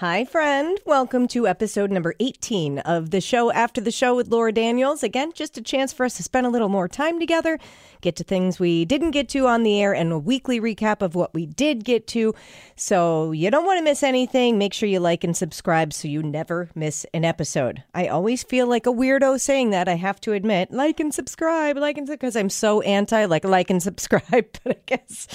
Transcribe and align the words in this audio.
Hi, 0.00 0.24
friend. 0.24 0.78
Welcome 0.86 1.26
to 1.26 1.48
episode 1.48 1.90
number 1.90 2.14
18 2.20 2.78
of 2.78 3.10
the 3.10 3.20
show 3.20 3.50
After 3.50 3.80
the 3.80 3.90
Show 3.90 4.14
with 4.14 4.28
Laura 4.28 4.52
Daniels. 4.52 5.02
Again, 5.02 5.32
just 5.34 5.58
a 5.58 5.60
chance 5.60 5.92
for 5.92 6.06
us 6.06 6.16
to 6.18 6.22
spend 6.22 6.46
a 6.46 6.50
little 6.50 6.68
more 6.68 6.86
time 6.86 7.18
together, 7.18 7.58
get 8.00 8.14
to 8.14 8.22
things 8.22 8.60
we 8.60 8.84
didn't 8.84 9.10
get 9.10 9.28
to 9.30 9.48
on 9.48 9.64
the 9.64 9.82
air, 9.82 9.92
and 9.92 10.12
a 10.12 10.18
weekly 10.20 10.60
recap 10.60 11.02
of 11.02 11.16
what 11.16 11.34
we 11.34 11.46
did 11.46 11.82
get 11.84 12.06
to. 12.06 12.32
So 12.76 13.32
you 13.32 13.50
don't 13.50 13.66
want 13.66 13.78
to 13.78 13.82
miss 13.82 14.04
anything. 14.04 14.56
Make 14.56 14.72
sure 14.72 14.88
you 14.88 15.00
like 15.00 15.24
and 15.24 15.36
subscribe 15.36 15.92
so 15.92 16.06
you 16.06 16.22
never 16.22 16.70
miss 16.76 17.04
an 17.12 17.24
episode. 17.24 17.82
I 17.92 18.06
always 18.06 18.44
feel 18.44 18.68
like 18.68 18.86
a 18.86 18.92
weirdo 18.92 19.40
saying 19.40 19.70
that, 19.70 19.88
I 19.88 19.94
have 19.94 20.20
to 20.20 20.32
admit. 20.32 20.70
Like 20.70 21.00
and 21.00 21.12
subscribe, 21.12 21.76
like 21.76 21.98
and 21.98 22.06
because 22.06 22.36
I'm 22.36 22.50
so 22.50 22.82
anti 22.82 23.24
like 23.24 23.44
like 23.44 23.68
and 23.68 23.82
subscribe, 23.82 24.46
but 24.62 24.76
I 24.76 24.80
guess 24.86 25.26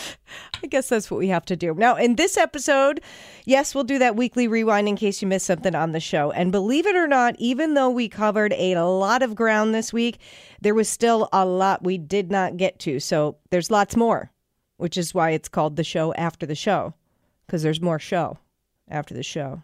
I 0.63 0.67
guess 0.67 0.87
that's 0.87 1.11
what 1.11 1.19
we 1.19 1.27
have 1.27 1.45
to 1.45 1.55
do. 1.57 1.73
Now, 1.73 1.95
in 1.97 2.15
this 2.15 2.37
episode, 2.37 3.01
yes, 3.45 3.75
we'll 3.75 3.83
do 3.83 3.99
that 3.99 4.15
weekly 4.15 4.47
rewind 4.47 4.87
in 4.87 4.95
case 4.95 5.21
you 5.21 5.27
missed 5.27 5.45
something 5.45 5.75
on 5.75 5.91
the 5.91 5.99
show. 5.99 6.31
And 6.31 6.51
believe 6.51 6.87
it 6.87 6.95
or 6.95 7.07
not, 7.07 7.35
even 7.37 7.73
though 7.73 7.89
we 7.89 8.07
covered 8.07 8.53
a 8.53 8.79
lot 8.79 9.21
of 9.21 9.35
ground 9.35 9.75
this 9.75 9.91
week, 9.91 10.19
there 10.61 10.73
was 10.73 10.87
still 10.87 11.27
a 11.33 11.45
lot 11.45 11.83
we 11.83 11.97
did 11.97 12.31
not 12.31 12.55
get 12.55 12.79
to. 12.79 13.01
So 13.01 13.35
there's 13.49 13.69
lots 13.69 13.97
more, 13.97 14.31
which 14.77 14.97
is 14.97 15.13
why 15.13 15.31
it's 15.31 15.49
called 15.49 15.75
the 15.75 15.83
show 15.83 16.13
after 16.13 16.45
the 16.45 16.55
show, 16.55 16.93
because 17.45 17.61
there's 17.61 17.81
more 17.81 17.99
show 17.99 18.37
after 18.87 19.13
the 19.13 19.23
show. 19.23 19.63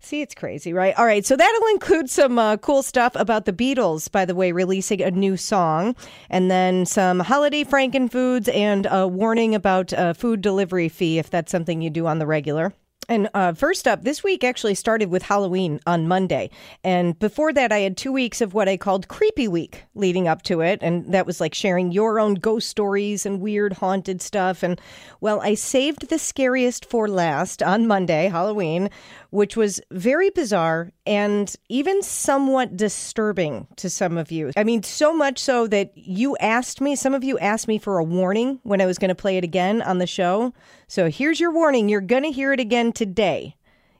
See, 0.00 0.20
it's 0.22 0.34
crazy, 0.34 0.72
right? 0.72 0.96
All 0.96 1.06
right, 1.06 1.24
so 1.24 1.36
that'll 1.36 1.68
include 1.68 2.08
some 2.10 2.38
uh, 2.38 2.56
cool 2.58 2.82
stuff 2.82 3.16
about 3.16 3.44
the 3.44 3.52
Beatles, 3.52 4.10
by 4.10 4.24
the 4.24 4.34
way, 4.34 4.52
releasing 4.52 5.02
a 5.02 5.10
new 5.10 5.36
song, 5.36 5.96
and 6.30 6.50
then 6.50 6.86
some 6.86 7.20
holiday 7.20 7.64
frankenfoods 7.64 8.52
and 8.54 8.86
a 8.90 9.08
warning 9.08 9.54
about 9.54 9.92
a 9.96 10.14
food 10.14 10.42
delivery 10.42 10.88
fee 10.88 11.18
if 11.18 11.30
that's 11.30 11.50
something 11.50 11.82
you 11.82 11.90
do 11.90 12.06
on 12.06 12.18
the 12.18 12.26
regular. 12.26 12.72
And 13.08 13.28
uh, 13.34 13.52
first 13.52 13.86
up, 13.86 14.02
this 14.02 14.24
week 14.24 14.42
actually 14.42 14.74
started 14.74 15.10
with 15.10 15.22
Halloween 15.22 15.80
on 15.86 16.08
Monday. 16.08 16.50
And 16.82 17.16
before 17.18 17.52
that, 17.52 17.70
I 17.70 17.78
had 17.78 17.96
two 17.96 18.10
weeks 18.10 18.40
of 18.40 18.52
what 18.52 18.68
I 18.68 18.76
called 18.76 19.06
Creepy 19.06 19.46
Week 19.46 19.84
leading 19.94 20.26
up 20.26 20.42
to 20.42 20.60
it. 20.60 20.80
And 20.82 21.12
that 21.12 21.26
was 21.26 21.40
like 21.40 21.54
sharing 21.54 21.92
your 21.92 22.18
own 22.18 22.34
ghost 22.34 22.68
stories 22.68 23.24
and 23.24 23.40
weird 23.40 23.74
haunted 23.74 24.20
stuff. 24.20 24.64
And 24.64 24.80
well, 25.20 25.40
I 25.40 25.54
saved 25.54 26.08
the 26.08 26.18
scariest 26.18 26.84
for 26.84 27.08
last 27.08 27.62
on 27.62 27.86
Monday, 27.86 28.26
Halloween, 28.26 28.90
which 29.36 29.54
was 29.54 29.82
very 29.90 30.30
bizarre 30.30 30.90
and 31.04 31.56
even 31.68 32.00
somewhat 32.00 32.74
disturbing 32.74 33.66
to 33.76 33.90
some 33.90 34.16
of 34.16 34.32
you. 34.32 34.50
I 34.56 34.64
mean, 34.64 34.82
so 34.82 35.14
much 35.14 35.38
so 35.38 35.66
that 35.66 35.92
you 35.94 36.38
asked 36.38 36.80
me, 36.80 36.96
some 36.96 37.12
of 37.12 37.22
you 37.22 37.38
asked 37.38 37.68
me 37.68 37.76
for 37.76 37.98
a 37.98 38.02
warning 38.02 38.60
when 38.62 38.80
I 38.80 38.86
was 38.86 38.96
going 38.96 39.10
to 39.10 39.14
play 39.14 39.36
it 39.36 39.44
again 39.44 39.82
on 39.82 39.98
the 39.98 40.06
show. 40.06 40.54
So 40.88 41.10
here's 41.10 41.38
your 41.38 41.52
warning 41.52 41.90
you're 41.90 42.00
going 42.00 42.22
to 42.22 42.30
hear 42.30 42.54
it 42.54 42.60
again 42.60 42.94
today. 42.94 43.56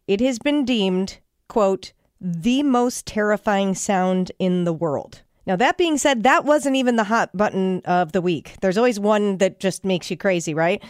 It 0.07 0.23
has 0.23 0.39
been 0.39 0.65
deemed, 0.65 1.19
quote, 1.49 1.93
the 2.19 2.63
most 2.63 3.05
terrifying 3.05 3.75
sound 3.75 4.33
in 4.39 4.65
the 4.65 4.73
world. 4.73 5.21
Now, 5.47 5.57
that 5.57 5.77
being 5.77 5.99
said, 5.99 6.23
that 6.23 6.47
wasn't 6.47 6.77
even 6.77 6.97
the 6.97 7.05
hot 7.05 7.37
button 7.37 7.83
of 7.85 8.13
the 8.13 8.23
week. 8.23 8.57
There's 8.63 8.79
always 8.79 8.99
one 8.99 9.37
that 9.37 9.61
just 9.61 9.85
makes 9.85 10.11
you 10.11 10.17
crazy, 10.17 10.55
right? 10.55 10.83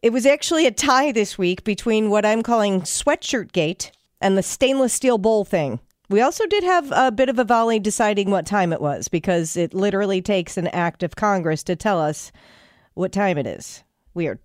It 0.00 0.12
was 0.12 0.26
actually 0.26 0.64
a 0.66 0.70
tie 0.70 1.10
this 1.10 1.36
week 1.36 1.64
between 1.64 2.08
what 2.08 2.24
I'm 2.24 2.44
calling 2.44 2.82
sweatshirt 2.82 3.50
gate 3.50 3.90
and 4.20 4.38
the 4.38 4.44
stainless 4.44 4.92
steel 4.92 5.18
bowl 5.18 5.44
thing. 5.44 5.80
We 6.08 6.20
also 6.20 6.46
did 6.46 6.62
have 6.62 6.92
a 6.92 7.10
bit 7.10 7.28
of 7.28 7.38
a 7.40 7.44
volley 7.44 7.80
deciding 7.80 8.30
what 8.30 8.46
time 8.46 8.72
it 8.72 8.80
was 8.80 9.08
because 9.08 9.56
it 9.56 9.74
literally 9.74 10.22
takes 10.22 10.56
an 10.56 10.68
act 10.68 11.02
of 11.02 11.16
Congress 11.16 11.64
to 11.64 11.74
tell 11.74 12.00
us 12.00 12.30
what 12.94 13.10
time 13.10 13.38
it 13.38 13.46
is. 13.46 13.82
Weird. 14.14 14.38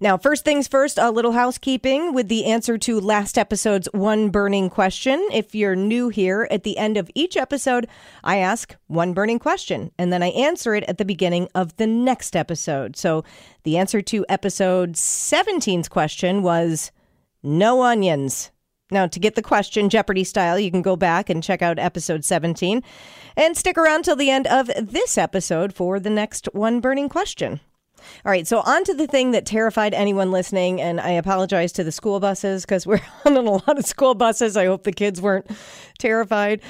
Now, 0.00 0.16
first 0.16 0.44
things 0.44 0.68
first, 0.68 0.98
a 0.98 1.10
little 1.10 1.32
housekeeping 1.32 2.12
with 2.12 2.28
the 2.28 2.44
answer 2.46 2.78
to 2.78 3.00
last 3.00 3.38
episode's 3.38 3.88
one 3.92 4.30
burning 4.30 4.70
question. 4.70 5.26
If 5.32 5.54
you're 5.54 5.76
new 5.76 6.08
here, 6.08 6.48
at 6.50 6.62
the 6.62 6.78
end 6.78 6.96
of 6.96 7.10
each 7.14 7.36
episode, 7.36 7.86
I 8.22 8.38
ask 8.38 8.74
one 8.86 9.14
burning 9.14 9.38
question 9.38 9.90
and 9.98 10.12
then 10.12 10.22
I 10.22 10.28
answer 10.28 10.74
it 10.74 10.84
at 10.84 10.98
the 10.98 11.04
beginning 11.04 11.48
of 11.54 11.76
the 11.76 11.86
next 11.86 12.36
episode. 12.36 12.96
So 12.96 13.24
the 13.62 13.76
answer 13.76 14.02
to 14.02 14.26
episode 14.28 14.94
17's 14.94 15.88
question 15.88 16.42
was 16.42 16.90
no 17.42 17.82
onions. 17.82 18.50
Now, 18.90 19.06
to 19.06 19.18
get 19.18 19.34
the 19.34 19.42
question 19.42 19.88
Jeopardy 19.88 20.24
style, 20.24 20.58
you 20.58 20.70
can 20.70 20.82
go 20.82 20.94
back 20.94 21.30
and 21.30 21.42
check 21.42 21.62
out 21.62 21.78
episode 21.78 22.24
17 22.24 22.82
and 23.36 23.56
stick 23.56 23.78
around 23.78 24.04
till 24.04 24.16
the 24.16 24.30
end 24.30 24.46
of 24.46 24.70
this 24.80 25.16
episode 25.16 25.72
for 25.72 25.98
the 25.98 26.10
next 26.10 26.48
one 26.52 26.80
burning 26.80 27.08
question. 27.08 27.60
All 28.24 28.30
right, 28.30 28.46
so 28.46 28.60
on 28.60 28.84
to 28.84 28.94
the 28.94 29.06
thing 29.06 29.32
that 29.32 29.46
terrified 29.46 29.94
anyone 29.94 30.30
listening, 30.30 30.80
and 30.80 31.00
I 31.00 31.10
apologize 31.10 31.72
to 31.72 31.84
the 31.84 31.92
school 31.92 32.20
buses 32.20 32.64
because 32.64 32.86
we're 32.86 33.00
on 33.24 33.36
a 33.36 33.40
lot 33.40 33.78
of 33.78 33.86
school 33.86 34.14
buses. 34.14 34.56
I 34.56 34.66
hope 34.66 34.84
the 34.84 34.92
kids 34.92 35.20
weren't 35.20 35.50
terrified. 35.98 36.60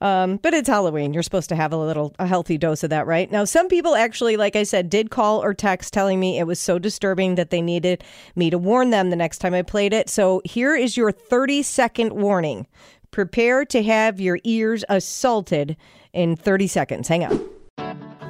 Um, 0.00 0.36
but 0.36 0.52
it's 0.52 0.68
Halloween. 0.68 1.14
You're 1.14 1.22
supposed 1.22 1.48
to 1.48 1.56
have 1.56 1.72
a 1.72 1.76
little, 1.76 2.14
a 2.18 2.26
healthy 2.26 2.58
dose 2.58 2.82
of 2.82 2.90
that, 2.90 3.06
right? 3.06 3.30
Now, 3.30 3.44
some 3.44 3.68
people 3.68 3.94
actually, 3.94 4.36
like 4.36 4.54
I 4.54 4.64
said, 4.64 4.90
did 4.90 5.10
call 5.10 5.42
or 5.42 5.54
text 5.54 5.94
telling 5.94 6.20
me 6.20 6.38
it 6.38 6.46
was 6.46 6.60
so 6.60 6.78
disturbing 6.78 7.36
that 7.36 7.50
they 7.50 7.62
needed 7.62 8.04
me 8.36 8.50
to 8.50 8.58
warn 8.58 8.90
them 8.90 9.10
the 9.10 9.16
next 9.16 9.38
time 9.38 9.54
I 9.54 9.62
played 9.62 9.92
it. 9.92 10.10
So 10.10 10.42
here 10.44 10.74
is 10.74 10.96
your 10.96 11.10
30 11.10 11.62
second 11.62 12.12
warning. 12.12 12.66
Prepare 13.12 13.64
to 13.66 13.82
have 13.82 14.20
your 14.20 14.40
ears 14.44 14.84
assaulted 14.88 15.76
in 16.12 16.36
30 16.36 16.66
seconds. 16.66 17.08
Hang 17.08 17.24
on. 17.24 17.53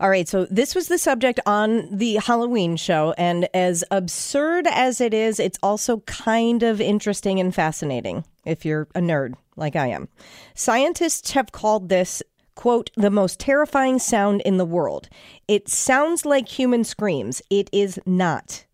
All 0.00 0.08
right, 0.08 0.26
so 0.26 0.46
this 0.46 0.74
was 0.74 0.88
the 0.88 0.96
subject 0.96 1.40
on 1.44 1.86
the 1.94 2.14
Halloween 2.14 2.76
show, 2.76 3.12
and 3.18 3.46
as 3.52 3.84
absurd 3.90 4.66
as 4.66 4.98
it 4.98 5.12
is, 5.12 5.38
it's 5.38 5.58
also 5.62 5.98
kind 6.00 6.62
of 6.62 6.80
interesting 6.80 7.38
and 7.38 7.54
fascinating 7.54 8.24
if 8.46 8.64
you're 8.64 8.88
a 8.94 9.00
nerd 9.00 9.34
like 9.56 9.76
I 9.76 9.88
am. 9.88 10.08
Scientists 10.54 11.32
have 11.32 11.52
called 11.52 11.90
this, 11.90 12.22
quote, 12.54 12.88
the 12.96 13.10
most 13.10 13.38
terrifying 13.38 13.98
sound 13.98 14.40
in 14.46 14.56
the 14.56 14.64
world. 14.64 15.10
It 15.46 15.68
sounds 15.68 16.24
like 16.24 16.48
human 16.48 16.82
screams. 16.82 17.42
It 17.50 17.68
is 17.70 18.00
not. 18.06 18.64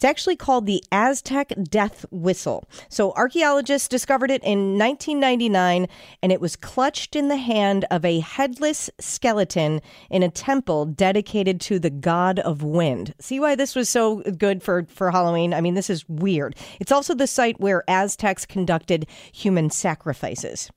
It's 0.00 0.04
actually 0.06 0.36
called 0.36 0.64
the 0.64 0.82
Aztec 0.90 1.52
death 1.62 2.06
whistle. 2.10 2.64
So 2.88 3.12
archaeologists 3.16 3.86
discovered 3.86 4.30
it 4.30 4.42
in 4.42 4.78
1999 4.78 5.88
and 6.22 6.32
it 6.32 6.40
was 6.40 6.56
clutched 6.56 7.14
in 7.14 7.28
the 7.28 7.36
hand 7.36 7.84
of 7.90 8.02
a 8.02 8.20
headless 8.20 8.88
skeleton 8.98 9.82
in 10.08 10.22
a 10.22 10.30
temple 10.30 10.86
dedicated 10.86 11.60
to 11.60 11.78
the 11.78 11.90
god 11.90 12.38
of 12.38 12.62
wind. 12.62 13.12
See 13.20 13.38
why 13.38 13.54
this 13.54 13.76
was 13.76 13.90
so 13.90 14.22
good 14.38 14.62
for 14.62 14.86
for 14.88 15.10
Halloween? 15.10 15.52
I 15.52 15.60
mean, 15.60 15.74
this 15.74 15.90
is 15.90 16.08
weird. 16.08 16.56
It's 16.80 16.92
also 16.92 17.14
the 17.14 17.26
site 17.26 17.60
where 17.60 17.84
Aztecs 17.86 18.46
conducted 18.46 19.06
human 19.32 19.68
sacrifices. 19.68 20.70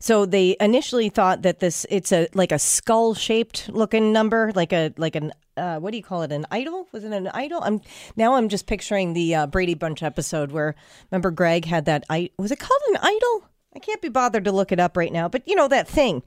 So 0.00 0.26
they 0.26 0.56
initially 0.60 1.08
thought 1.08 1.42
that 1.42 1.60
this 1.60 1.86
it's 1.90 2.12
a 2.12 2.28
like 2.34 2.52
a 2.52 2.58
skull 2.58 3.14
shaped 3.14 3.68
looking 3.68 4.12
number, 4.12 4.52
like 4.54 4.72
a 4.72 4.92
like 4.96 5.16
an 5.16 5.32
uh, 5.56 5.78
what 5.78 5.90
do 5.90 5.96
you 5.96 6.02
call 6.02 6.22
it? 6.22 6.32
An 6.32 6.46
idol? 6.50 6.86
Was 6.92 7.04
it 7.04 7.12
an 7.12 7.28
idol? 7.28 7.60
I'm 7.62 7.80
now 8.16 8.34
I'm 8.34 8.48
just 8.48 8.66
picturing 8.66 9.12
the 9.12 9.34
uh, 9.34 9.46
Brady 9.46 9.74
Bunch 9.74 10.02
episode 10.02 10.52
where 10.52 10.74
remember 11.10 11.30
Greg 11.30 11.64
had 11.64 11.84
that. 11.86 12.04
I 12.08 12.30
was 12.38 12.52
it 12.52 12.58
called 12.60 12.80
an 12.90 12.98
idol? 13.02 13.48
I 13.76 13.80
can't 13.80 14.00
be 14.00 14.08
bothered 14.08 14.44
to 14.46 14.52
look 14.52 14.72
it 14.72 14.80
up 14.80 14.96
right 14.96 15.12
now, 15.12 15.28
but 15.28 15.46
you 15.46 15.54
know 15.54 15.68
that 15.68 15.86
thing 15.86 16.22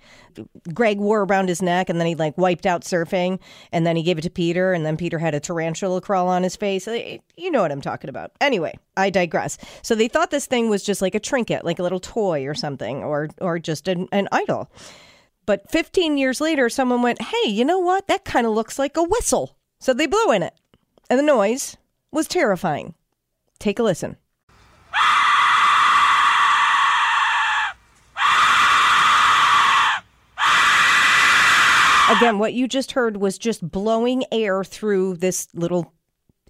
Greg 0.73 0.99
wore 0.99 1.23
around 1.23 1.49
his 1.49 1.61
neck 1.61 1.89
and 1.89 1.99
then 1.99 2.07
he 2.07 2.15
like 2.15 2.37
wiped 2.37 2.65
out 2.65 2.83
surfing 2.83 3.39
and 3.71 3.85
then 3.85 3.95
he 3.95 4.03
gave 4.03 4.19
it 4.19 4.21
to 4.21 4.29
Peter 4.29 4.73
and 4.73 4.85
then 4.85 4.95
Peter 4.95 5.17
had 5.17 5.33
a 5.33 5.39
tarantula 5.39 6.01
crawl 6.01 6.27
on 6.27 6.43
his 6.43 6.55
face. 6.55 6.87
You 6.87 7.51
know 7.51 7.61
what 7.61 7.71
I'm 7.71 7.81
talking 7.81 8.09
about. 8.09 8.31
Anyway, 8.39 8.77
I 8.95 9.09
digress. 9.09 9.57
So 9.81 9.95
they 9.95 10.07
thought 10.07 10.29
this 10.29 10.45
thing 10.45 10.69
was 10.69 10.83
just 10.83 11.01
like 11.01 11.15
a 11.15 11.19
trinket, 11.19 11.65
like 11.65 11.79
a 11.79 11.83
little 11.83 11.99
toy 11.99 12.45
or 12.45 12.53
something 12.53 13.03
or 13.03 13.29
or 13.39 13.57
just 13.57 13.87
an, 13.87 14.07
an 14.11 14.27
idol. 14.31 14.71
But 15.47 15.69
15 15.71 16.19
years 16.19 16.39
later 16.41 16.69
someone 16.69 17.01
went, 17.01 17.21
"Hey, 17.21 17.49
you 17.49 17.65
know 17.65 17.79
what? 17.79 18.07
That 18.07 18.23
kind 18.23 18.45
of 18.45 18.53
looks 18.53 18.77
like 18.77 18.95
a 18.95 19.03
whistle." 19.03 19.57
So 19.79 19.93
they 19.93 20.05
blew 20.05 20.31
in 20.31 20.43
it. 20.43 20.53
And 21.09 21.17
the 21.17 21.23
noise 21.23 21.75
was 22.11 22.27
terrifying. 22.27 22.93
Take 23.59 23.79
a 23.79 23.83
listen. 23.83 24.17
Again, 32.17 32.39
what 32.39 32.53
you 32.53 32.67
just 32.67 32.91
heard 32.91 33.17
was 33.17 33.37
just 33.37 33.69
blowing 33.71 34.25
air 34.33 34.65
through 34.65 35.15
this 35.17 35.47
little 35.53 35.93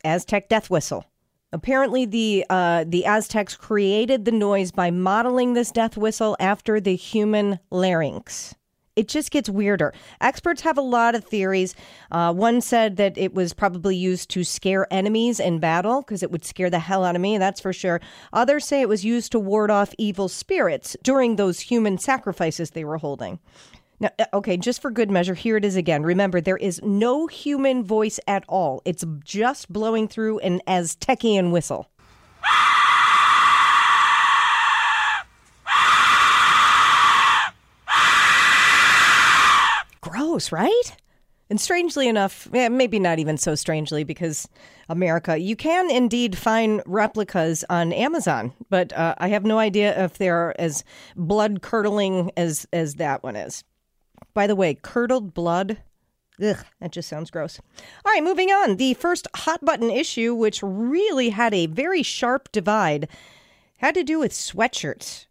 Aztec 0.03 0.49
death 0.49 0.71
whistle. 0.71 1.05
Apparently, 1.53 2.05
the 2.05 2.45
uh, 2.49 2.85
the 2.87 3.05
Aztecs 3.05 3.55
created 3.55 4.25
the 4.25 4.31
noise 4.31 4.71
by 4.71 4.89
modeling 4.89 5.53
this 5.53 5.71
death 5.71 5.97
whistle 5.97 6.35
after 6.39 6.79
the 6.79 6.95
human 6.95 7.59
larynx. 7.69 8.55
It 8.95 9.07
just 9.07 9.29
gets 9.29 9.49
weirder. 9.49 9.93
Experts 10.19 10.61
have 10.61 10.77
a 10.77 10.81
lot 10.81 11.13
of 11.13 11.23
theories. 11.25 11.75
Uh, 12.11 12.33
one 12.33 12.59
said 12.59 12.97
that 12.97 13.17
it 13.17 13.33
was 13.33 13.53
probably 13.53 13.95
used 13.95 14.29
to 14.31 14.43
scare 14.43 14.85
enemies 14.91 15.39
in 15.39 15.59
battle 15.59 16.01
because 16.01 16.23
it 16.23 16.31
would 16.31 16.43
scare 16.43 16.69
the 16.69 16.79
hell 16.79 17.05
out 17.05 17.15
of 17.15 17.21
me, 17.21 17.37
that's 17.37 17.61
for 17.61 17.71
sure. 17.71 18.01
Others 18.33 18.65
say 18.65 18.81
it 18.81 18.89
was 18.89 19.05
used 19.05 19.31
to 19.31 19.39
ward 19.39 19.71
off 19.71 19.93
evil 19.97 20.27
spirits 20.27 20.97
during 21.03 21.35
those 21.35 21.61
human 21.61 21.97
sacrifices 21.99 22.71
they 22.71 22.83
were 22.83 22.97
holding. 22.97 23.39
Now, 24.01 24.09
uh, 24.17 24.25
okay, 24.33 24.57
just 24.57 24.81
for 24.81 24.89
good 24.89 25.11
measure, 25.11 25.35
here 25.35 25.57
it 25.57 25.63
is 25.63 25.75
again. 25.75 26.01
Remember, 26.01 26.41
there 26.41 26.57
is 26.57 26.81
no 26.81 27.27
human 27.27 27.83
voice 27.83 28.19
at 28.27 28.43
all. 28.49 28.81
It's 28.83 29.05
just 29.23 29.71
blowing 29.71 30.07
through 30.07 30.39
an 30.39 30.59
Aztecian 30.67 31.51
whistle. 31.51 31.87
Gross, 40.01 40.51
right? 40.51 40.97
And 41.51 41.61
strangely 41.61 42.07
enough, 42.07 42.49
maybe 42.51 42.97
not 42.97 43.19
even 43.19 43.37
so 43.37 43.53
strangely 43.53 44.03
because 44.03 44.47
America, 44.89 45.37
you 45.37 45.55
can 45.55 45.91
indeed 45.91 46.35
find 46.35 46.81
replicas 46.87 47.63
on 47.69 47.93
Amazon, 47.93 48.53
but 48.71 48.93
uh, 48.93 49.13
I 49.19 49.27
have 49.27 49.43
no 49.43 49.59
idea 49.59 50.05
if 50.05 50.17
they're 50.17 50.59
as 50.59 50.83
blood 51.15 51.61
curdling 51.61 52.31
as 52.35 52.65
as 52.73 52.95
that 52.95 53.21
one 53.21 53.35
is. 53.35 53.63
By 54.33 54.47
the 54.47 54.55
way, 54.55 54.75
curdled 54.75 55.33
blood. 55.33 55.77
Ugh, 56.41 56.57
that 56.79 56.91
just 56.91 57.09
sounds 57.09 57.29
gross. 57.29 57.59
All 58.05 58.11
right, 58.11 58.23
moving 58.23 58.49
on. 58.49 58.77
The 58.77 58.93
first 58.95 59.27
hot 59.35 59.63
button 59.63 59.89
issue, 59.89 60.33
which 60.33 60.61
really 60.63 61.29
had 61.29 61.53
a 61.53 61.67
very 61.67 62.03
sharp 62.03 62.51
divide, 62.51 63.07
had 63.77 63.93
to 63.95 64.03
do 64.03 64.19
with 64.19 64.31
sweatshirts. 64.31 65.25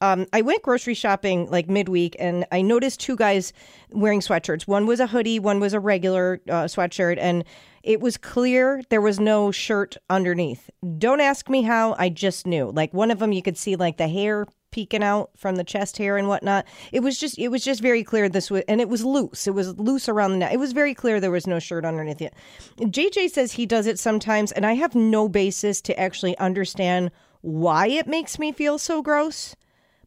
Um, 0.00 0.26
I 0.32 0.42
went 0.42 0.62
grocery 0.62 0.94
shopping 0.94 1.48
like 1.48 1.70
midweek 1.70 2.16
and 2.18 2.44
I 2.50 2.60
noticed 2.60 2.98
two 2.98 3.14
guys 3.14 3.52
wearing 3.92 4.18
sweatshirts. 4.18 4.66
One 4.66 4.84
was 4.84 4.98
a 4.98 5.06
hoodie, 5.06 5.38
one 5.38 5.60
was 5.60 5.74
a 5.74 5.80
regular 5.80 6.40
uh, 6.48 6.64
sweatshirt, 6.64 7.18
and 7.20 7.44
it 7.84 8.00
was 8.00 8.16
clear 8.16 8.82
there 8.90 9.00
was 9.00 9.20
no 9.20 9.52
shirt 9.52 9.96
underneath. 10.10 10.68
Don't 10.98 11.20
ask 11.20 11.48
me 11.48 11.62
how, 11.62 11.94
I 12.00 12.08
just 12.08 12.48
knew. 12.48 12.72
Like 12.72 12.92
one 12.92 13.12
of 13.12 13.20
them, 13.20 13.30
you 13.30 13.42
could 13.42 13.56
see 13.56 13.76
like 13.76 13.96
the 13.96 14.08
hair 14.08 14.46
peeking 14.72 15.04
out 15.04 15.30
from 15.36 15.54
the 15.56 15.64
chest 15.64 15.98
hair 15.98 16.16
and 16.16 16.26
whatnot. 16.26 16.66
It 16.90 17.00
was 17.00 17.18
just 17.18 17.38
it 17.38 17.48
was 17.48 17.62
just 17.62 17.80
very 17.80 18.02
clear 18.02 18.28
this 18.28 18.50
was 18.50 18.64
and 18.66 18.80
it 18.80 18.88
was 18.88 19.04
loose. 19.04 19.46
It 19.46 19.54
was 19.54 19.78
loose 19.78 20.08
around 20.08 20.32
the 20.32 20.38
neck. 20.38 20.52
It 20.52 20.58
was 20.58 20.72
very 20.72 20.94
clear 20.94 21.20
there 21.20 21.30
was 21.30 21.46
no 21.46 21.60
shirt 21.60 21.84
underneath 21.84 22.20
it. 22.20 22.34
JJ 22.78 23.30
says 23.30 23.52
he 23.52 23.66
does 23.66 23.86
it 23.86 23.98
sometimes, 23.98 24.50
and 24.50 24.66
I 24.66 24.72
have 24.72 24.94
no 24.94 25.28
basis 25.28 25.80
to 25.82 25.98
actually 25.98 26.36
understand 26.38 27.12
why 27.42 27.86
it 27.86 28.06
makes 28.08 28.38
me 28.38 28.50
feel 28.52 28.78
so 28.78 29.02
gross, 29.02 29.54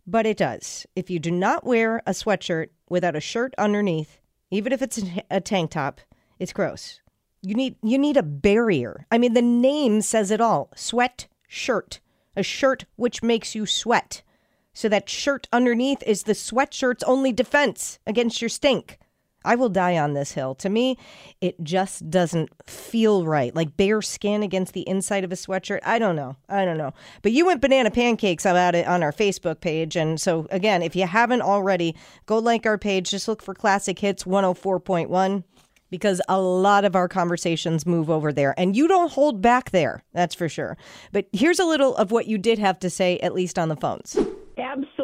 but 0.06 0.25
it 0.25 0.38
does. 0.38 0.85
If 0.95 1.09
you 1.09 1.19
do 1.19 1.31
not 1.31 1.65
wear 1.65 2.01
a 2.06 2.12
sweatshirt 2.12 2.69
without 2.89 3.15
a 3.15 3.21
shirt 3.21 3.53
underneath, 3.57 4.19
even 4.51 4.73
if 4.73 4.81
it's 4.81 5.01
a 5.29 5.41
tank 5.41 5.71
top, 5.71 6.01
it's 6.39 6.53
gross. 6.53 7.00
You 7.41 7.53
need 7.53 7.75
you 7.83 7.97
need 7.97 8.17
a 8.17 8.23
barrier. 8.23 9.06
I 9.12 9.17
mean, 9.17 9.33
the 9.33 9.41
name 9.41 10.01
says 10.01 10.31
it 10.31 10.41
all. 10.41 10.71
Sweat 10.75 11.27
shirt. 11.47 12.00
A 12.35 12.44
shirt 12.44 12.85
which 12.95 13.23
makes 13.23 13.56
you 13.56 13.65
sweat. 13.65 14.23
So 14.75 14.89
that 14.89 15.10
shirt 15.10 15.48
underneath 15.51 16.04
is 16.06 16.24
the 16.24 16.33
sweatshirt's 16.33 17.04
only 17.04 17.31
defense 17.31 17.98
against 18.06 18.42
your 18.42 18.50
stink. 18.50 19.00
I 19.45 19.56
will 19.56 19.69
die 19.69 19.98
on 19.98 20.13
this 20.13 20.33
hill. 20.33 20.56
To 20.56 20.69
me, 20.69 20.98
it 21.39 21.63
just 21.63 22.10
doesn't 22.10 22.50
feel 22.66 23.25
right. 23.25 23.56
Like 23.56 23.77
bare 23.77 24.01
skin 24.01 24.44
against 24.44 24.74
the 24.74 24.88
inside 24.88 25.24
of 25.24 25.31
a 25.31 25.36
sweatshirt. 25.36 25.80
I 25.83 26.00
don't 26.00 26.16
know. 26.16 26.36
I 26.50 26.66
don't 26.66 26.77
know. 26.77 26.94
But 27.22 27.31
you 27.31 27.45
went 27.45 27.62
banana 27.62 27.92
pancakes 27.92 28.45
about 28.45 28.75
it 28.75 28.88
on 28.88 29.01
our 29.01 29.13
Facebook 29.13 29.62
page. 29.62 29.95
And 29.95 30.19
so, 30.19 30.48
again, 30.51 30.81
if 30.81 30.95
you 30.95 31.07
haven't 31.07 31.42
already, 31.42 31.95
go 32.25 32.39
like 32.39 32.66
our 32.66 32.77
page. 32.77 33.12
Just 33.12 33.27
look 33.27 33.42
for 33.42 33.54
Classic 33.54 33.98
Hits 33.98 34.24
104.1 34.24 35.44
because 35.92 36.22
a 36.27 36.42
lot 36.42 36.83
of 36.83 36.95
our 36.95 37.07
conversations 37.07 37.86
move 37.86 38.10
over 38.10 38.33
there. 38.33 38.54
And 38.57 38.75
you 38.75 38.88
don't 38.88 39.12
hold 39.12 39.42
back 39.42 39.69
there. 39.69 40.04
That's 40.12 40.36
for 40.36 40.50
sure. 40.50 40.75
But 41.12 41.27
here's 41.31 41.60
a 41.60 41.66
little 41.66 41.95
of 41.95 42.12
what 42.12 42.27
you 42.27 42.38
did 42.38 42.60
have 42.60 42.80
to 42.80 42.89
say, 42.89 43.19
at 43.19 43.33
least 43.33 43.60
on 43.60 43.69
the 43.69 43.75
phones. 43.77 44.18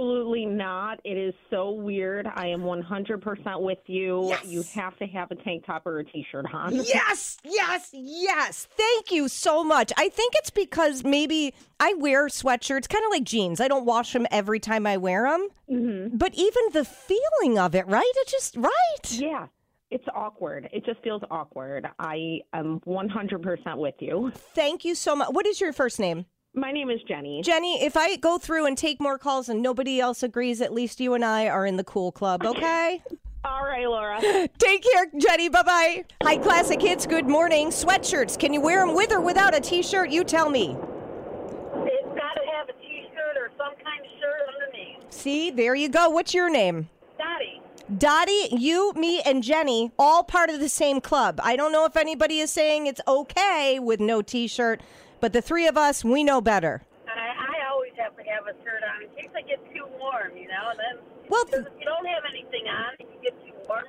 Absolutely 0.01 0.45
not. 0.45 0.99
It 1.03 1.15
is 1.15 1.35
so 1.51 1.69
weird. 1.69 2.25
I 2.25 2.47
am 2.47 2.61
100% 2.61 3.61
with 3.61 3.77
you. 3.85 4.29
Yes. 4.29 4.45
You 4.45 4.63
have 4.73 4.97
to 4.97 5.05
have 5.05 5.29
a 5.29 5.35
tank 5.35 5.63
top 5.63 5.85
or 5.85 5.99
a 5.99 6.03
t 6.03 6.25
shirt 6.31 6.45
on. 6.51 6.73
Yes, 6.91 7.37
yes, 7.43 7.89
yes. 7.93 8.67
Thank 8.75 9.11
you 9.11 9.27
so 9.27 9.63
much. 9.63 9.93
I 9.97 10.09
think 10.09 10.33
it's 10.37 10.49
because 10.49 11.03
maybe 11.03 11.53
I 11.79 11.93
wear 11.93 12.27
sweatshirts 12.27 12.89
kind 12.89 13.05
of 13.05 13.11
like 13.11 13.23
jeans. 13.23 13.61
I 13.61 13.67
don't 13.67 13.85
wash 13.85 14.13
them 14.13 14.25
every 14.31 14.59
time 14.59 14.87
I 14.87 14.97
wear 14.97 15.29
them. 15.29 15.47
Mm-hmm. 15.69 16.17
But 16.17 16.33
even 16.33 16.63
the 16.73 16.83
feeling 16.83 17.59
of 17.59 17.75
it, 17.75 17.85
right? 17.85 18.11
It 18.15 18.27
just, 18.27 18.57
right? 18.57 18.71
Yeah. 19.11 19.47
It's 19.91 20.05
awkward. 20.15 20.67
It 20.73 20.83
just 20.83 21.03
feels 21.03 21.21
awkward. 21.29 21.87
I 21.99 22.39
am 22.53 22.79
100% 22.87 23.77
with 23.77 23.95
you. 23.99 24.31
Thank 24.55 24.83
you 24.83 24.95
so 24.95 25.15
much. 25.15 25.29
What 25.31 25.45
is 25.45 25.61
your 25.61 25.73
first 25.73 25.99
name? 25.99 26.25
My 26.53 26.73
name 26.73 26.89
is 26.89 26.99
Jenny. 27.07 27.41
Jenny, 27.43 27.81
if 27.81 27.95
I 27.95 28.17
go 28.17 28.37
through 28.37 28.65
and 28.65 28.77
take 28.77 28.99
more 28.99 29.17
calls 29.17 29.47
and 29.47 29.61
nobody 29.61 30.01
else 30.01 30.21
agrees, 30.21 30.59
at 30.59 30.73
least 30.73 30.99
you 30.99 31.13
and 31.13 31.23
I 31.23 31.47
are 31.47 31.65
in 31.65 31.77
the 31.77 31.83
cool 31.83 32.11
club, 32.11 32.45
okay? 32.45 33.01
All 33.45 33.63
right, 33.63 33.87
Laura. 33.87 34.19
Take 34.59 34.83
care, 34.83 35.07
Jenny. 35.17 35.49
Bye 35.49 35.63
bye. 35.63 36.05
Hi, 36.21 36.37
Classic 36.37 36.79
Hits. 36.79 37.07
Good 37.07 37.27
morning. 37.27 37.69
Sweatshirts. 37.69 38.37
Can 38.37 38.53
you 38.53 38.61
wear 38.61 38.85
them 38.85 38.95
with 38.95 39.11
or 39.11 39.19
without 39.19 39.55
a 39.55 39.59
t 39.59 39.81
shirt? 39.81 40.11
You 40.11 40.23
tell 40.23 40.49
me. 40.49 40.75
It's 40.75 42.07
got 42.09 42.33
to 42.35 42.43
have 42.53 42.69
a 42.69 42.73
t-shirt 42.73 43.37
or 43.37 43.49
some 43.57 43.73
kind 43.83 44.01
of 44.05 44.11
shirt 44.19 44.41
underneath. 44.53 45.11
See, 45.11 45.49
there 45.49 45.73
you 45.73 45.89
go. 45.89 46.09
What's 46.09 46.35
your 46.35 46.51
name? 46.51 46.89
Dottie. 47.17 47.61
Dottie, 47.97 48.49
you, 48.51 48.93
me, 48.93 49.21
and 49.21 49.41
Jenny, 49.41 49.91
all 49.97 50.23
part 50.23 50.51
of 50.51 50.59
the 50.59 50.69
same 50.69 51.01
club. 51.01 51.39
I 51.43 51.55
don't 51.55 51.71
know 51.71 51.85
if 51.85 51.97
anybody 51.97 52.39
is 52.39 52.51
saying 52.51 52.85
it's 52.85 53.01
okay 53.07 53.79
with 53.79 53.99
no 53.99 54.21
t 54.21 54.45
shirt, 54.47 54.81
but 55.21 55.33
the 55.33 55.41
three 55.41 55.67
of 55.67 55.77
us, 55.77 56.03
we 56.03 56.23
know 56.23 56.41
better. 56.41 56.81
I, 57.07 57.61
I 57.61 57.71
always 57.71 57.93
have 57.97 58.17
to 58.17 58.23
have 58.23 58.43
a 58.47 58.63
shirt 58.63 58.83
on 58.83 59.03
in 59.03 59.09
case 59.15 59.31
I 59.35 59.41
get 59.41 59.63
too 59.73 59.85
warm, 59.99 60.35
you 60.35 60.47
know. 60.47 60.69
And 60.71 60.79
then 60.79 61.03
Well, 61.29 61.43
if 61.47 61.67
you 61.79 61.85
don't 61.85 62.05
have 62.07 62.23
anything 62.29 62.67
on, 62.67 62.95
and 62.99 63.07
you 63.09 63.31
get 63.31 63.39
too 63.45 63.53
warm, 63.67 63.85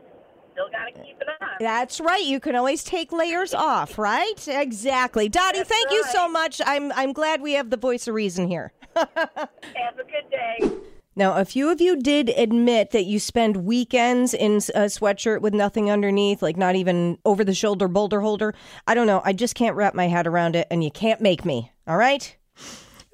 still 0.53 0.71
got 0.71 0.87
to 0.87 0.93
keep 1.03 1.21
it 1.21 1.29
on. 1.41 1.49
That's 1.59 2.01
right. 2.01 2.25
You 2.25 2.39
can 2.39 2.55
always 2.55 2.85
take 2.85 3.12
layers 3.12 3.55
off, 3.55 3.99
right? 3.99 4.47
Exactly. 4.47 5.29
Dottie, 5.29 5.59
That's 5.59 5.71
thank 5.71 5.91
you 5.91 6.05
so 6.12 6.29
much. 6.29 6.61
I'm 6.65 6.93
I'm 6.93 7.12
glad 7.12 7.41
we 7.41 7.55
have 7.55 7.71
the 7.71 7.77
voice 7.77 8.07
of 8.07 8.15
reason 8.15 8.47
here. 8.49 8.73
Have 8.95 9.99
a 9.99 10.05
good 10.05 10.31
day. 10.31 10.71
Now, 11.14 11.37
a 11.37 11.45
few 11.45 11.71
of 11.71 11.81
you 11.81 11.97
did 11.97 12.31
admit 12.31 12.92
that 12.92 13.04
you 13.04 13.19
spend 13.19 13.64
weekends 13.64 14.33
in 14.33 14.57
a 14.75 14.88
sweatshirt 14.88 15.42
with 15.42 15.52
nothing 15.52 15.90
underneath, 15.90 16.40
like 16.40 16.57
not 16.57 16.75
even 16.75 17.19
over 17.25 17.45
the 17.45 17.54
shoulder 17.54 17.87
boulder 17.87 18.23
holder. 18.23 18.54
I 18.87 18.95
don't 18.95 19.07
know. 19.07 19.21
I 19.25 19.35
just 19.35 19.54
can't 19.54 19.76
wrap 19.76 19.95
my 19.95 20.09
head 20.09 20.26
around 20.26 20.57
it, 20.57 20.66
and 20.71 20.83
you 20.83 20.90
can't 20.90 21.21
make 21.21 21.45
me. 21.45 21.71
All 21.87 21.99
right? 21.99 22.35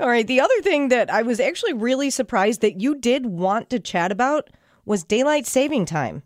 All 0.00 0.08
right. 0.08 0.26
The 0.26 0.40
other 0.40 0.62
thing 0.62 0.88
that 0.88 1.10
I 1.10 1.22
was 1.22 1.40
actually 1.40 1.72
really 1.72 2.10
surprised 2.10 2.60
that 2.60 2.80
you 2.80 2.94
did 2.94 3.26
want 3.26 3.68
to 3.70 3.80
chat 3.80 4.12
about 4.12 4.48
was 4.84 5.02
daylight 5.02 5.46
saving 5.46 5.84
time. 5.86 6.22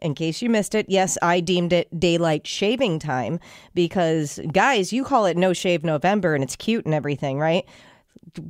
In 0.00 0.14
case 0.14 0.42
you 0.42 0.50
missed 0.50 0.74
it, 0.74 0.86
yes, 0.88 1.18
I 1.22 1.40
deemed 1.40 1.72
it 1.72 1.98
daylight 1.98 2.46
shaving 2.46 2.98
time 2.98 3.40
because, 3.74 4.38
guys, 4.52 4.92
you 4.92 5.02
call 5.04 5.26
it 5.26 5.36
no 5.36 5.52
shave 5.52 5.82
November 5.82 6.34
and 6.34 6.44
it's 6.44 6.54
cute 6.54 6.84
and 6.84 6.94
everything, 6.94 7.38
right? 7.38 7.64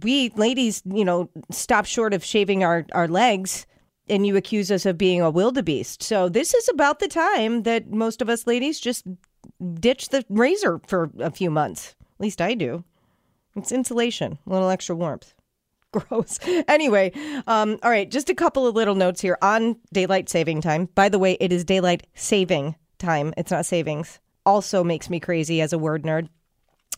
We 0.02 0.30
ladies, 0.30 0.83
you 0.85 1.04
know, 1.04 1.30
stop 1.50 1.87
short 1.87 2.14
of 2.14 2.25
shaving 2.25 2.64
our, 2.64 2.87
our 2.92 3.09
legs 3.09 3.66
and 4.09 4.26
you 4.26 4.37
accuse 4.37 4.71
us 4.71 4.87
of 4.87 4.99
being 4.99 5.21
a 5.21 5.30
wildebeest. 5.30 6.02
So 6.02 6.28
this 6.28 6.54
is 6.54 6.68
about 6.68 7.00
the 7.00 7.09
time 7.09 7.64
that 7.64 7.90
most 7.90 8.23
of 8.23 8.28
us 8.28 8.47
ladies 8.47 8.78
just 8.78 9.04
ditch 9.75 10.11
the 10.11 10.25
razor 10.28 10.80
for 10.87 11.11
a 11.18 11.30
few 11.30 11.50
months. 11.50 11.95
At 12.00 12.21
least 12.21 12.40
I 12.40 12.54
do. 12.54 12.85
It's 13.56 13.73
insulation, 13.73 14.38
a 14.47 14.50
little 14.50 14.68
extra 14.68 14.95
warmth. 14.95 15.35
gross. 15.92 16.38
Anyway, 16.68 17.12
um, 17.47 17.78
all 17.83 17.90
right, 17.90 18.11
just 18.11 18.30
a 18.30 18.35
couple 18.35 18.66
of 18.66 18.75
little 18.75 18.95
notes 18.95 19.21
here 19.21 19.38
on 19.42 19.76
daylight 19.92 20.28
saving 20.28 20.61
time. 20.61 20.88
By 20.95 21.09
the 21.09 21.18
way, 21.18 21.37
it 21.40 21.52
is 21.52 21.64
daylight 21.64 22.06
saving 22.14 22.76
time. 22.99 23.33
It's 23.37 23.50
not 23.50 23.66
savings. 23.66 24.21
Also 24.45 24.85
makes 24.85 25.11
me 25.11 25.21
crazy 25.21 25.61
as 25.61 25.73
a 25.73 25.78
word 25.78 26.04
nerd. 26.04 26.28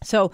So, 0.02 0.30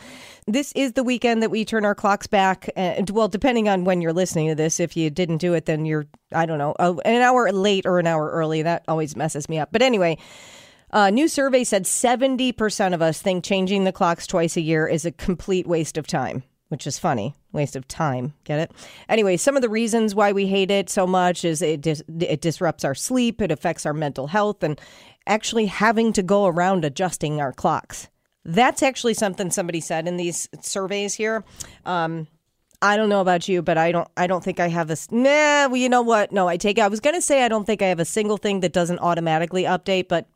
this 0.47 0.73
is 0.73 0.92
the 0.92 1.02
weekend 1.02 1.42
that 1.42 1.50
we 1.50 1.64
turn 1.64 1.85
our 1.85 1.94
clocks 1.94 2.26
back. 2.26 2.68
And, 2.76 3.09
well, 3.11 3.28
depending 3.28 3.68
on 3.68 3.85
when 3.85 4.02
you're 4.02 4.12
listening 4.12 4.49
to 4.49 4.54
this, 4.54 4.78
if 4.78 4.97
you 4.97 5.09
didn't 5.11 5.38
do 5.38 5.54
it, 5.54 5.66
then 5.66 5.87
you're, 5.87 6.06
I 6.33 6.44
don't 6.47 6.59
know, 6.59 6.75
an 6.78 7.23
hour 7.23 7.50
late 7.50 7.87
or 7.87 7.99
an 7.99 8.06
hour 8.06 8.30
early. 8.30 8.62
That 8.62 8.85
always 8.88 9.16
messes 9.16 9.49
me 9.49 9.59
up. 9.59 9.71
But 9.73 9.80
anyway, 9.83 10.18
a 10.90 11.11
new 11.11 11.26
survey 11.26 11.64
said 11.64 11.85
70% 11.85 12.94
of 12.94 13.02
us 13.02 13.21
think 13.21 13.42
changing 13.42 13.85
the 13.85 13.92
clocks 13.92 14.26
twice 14.26 14.56
a 14.56 14.61
year 14.61 14.87
is 14.87 15.04
a 15.04 15.11
complete 15.11 15.66
waste 15.66 15.99
of 15.99 16.06
time, 16.06 16.44
which 16.68 16.87
is 16.87 16.99
funny. 16.99 17.35
Waste 17.52 17.75
of 17.75 17.88
time. 17.88 18.35
Get 18.44 18.61
it? 18.61 18.73
Anyway, 19.09 19.37
some 19.37 19.56
of 19.56 19.62
the 19.62 19.68
reasons 19.68 20.14
why 20.14 20.33
we 20.33 20.47
hate 20.47 20.71
it 20.71 20.88
so 20.88 21.06
much 21.06 21.44
is 21.44 21.62
it, 21.62 21.80
dis- 21.80 22.02
it 22.21 22.40
disrupts 22.40 22.85
our 22.85 22.94
sleep, 22.94 23.40
it 23.40 23.50
affects 23.50 23.87
our 23.87 23.92
mental 23.92 24.28
health, 24.28 24.62
and 24.62 24.80
actually 25.26 25.66
having 25.66 26.12
to 26.12 26.23
go 26.23 26.47
around 26.47 26.85
adjusting 26.85 27.40
our 27.40 27.52
clocks. 27.52 28.09
That's 28.44 28.82
actually 28.82 29.14
something 29.14 29.50
somebody 29.50 29.80
said 29.80 30.06
in 30.06 30.16
these 30.16 30.48
surveys 30.60 31.14
here. 31.14 31.44
Um, 31.86 32.26
I 32.82 32.98
don't 32.98 33.08
know 33.08 33.22
about 33.22 33.48
you, 33.48 33.62
but 33.62 33.78
I 33.78 33.92
don't. 33.92 34.08
I 34.16 34.26
don't 34.26 34.44
think 34.44 34.60
I 34.60 34.68
have 34.68 34.90
a. 34.90 34.96
Nah, 35.10 35.68
well, 35.68 35.76
you 35.76 35.88
know 35.88 36.02
what? 36.02 36.32
No, 36.32 36.48
I 36.48 36.58
take. 36.58 36.76
It. 36.76 36.82
I 36.82 36.88
was 36.88 37.00
to 37.00 37.22
say 37.22 37.42
I 37.42 37.48
don't 37.48 37.64
think 37.64 37.80
I 37.80 37.86
have 37.86 38.00
a 38.00 38.04
single 38.04 38.36
thing 38.36 38.60
that 38.60 38.74
doesn't 38.74 38.98
automatically 38.98 39.62
update, 39.62 40.08
but 40.08 40.28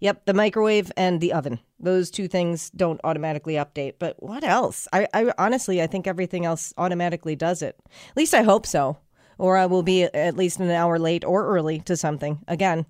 yep, 0.00 0.26
the 0.26 0.34
microwave 0.34 0.92
and 0.98 1.22
the 1.22 1.32
oven. 1.32 1.58
Those 1.80 2.10
two 2.10 2.28
things 2.28 2.68
don't 2.70 3.00
automatically 3.02 3.54
update. 3.54 3.94
But 3.98 4.22
what 4.22 4.44
else? 4.44 4.86
I, 4.92 5.08
I 5.14 5.32
honestly, 5.38 5.80
I 5.80 5.86
think 5.86 6.06
everything 6.06 6.44
else 6.44 6.74
automatically 6.76 7.34
does 7.34 7.62
it. 7.62 7.80
At 8.10 8.16
least 8.16 8.34
I 8.34 8.42
hope 8.42 8.66
so. 8.66 8.98
Or 9.38 9.56
I 9.56 9.64
will 9.64 9.82
be 9.82 10.02
at 10.02 10.36
least 10.36 10.60
an 10.60 10.70
hour 10.70 10.98
late 10.98 11.24
or 11.24 11.46
early 11.46 11.80
to 11.80 11.96
something. 11.96 12.40
Again, 12.46 12.84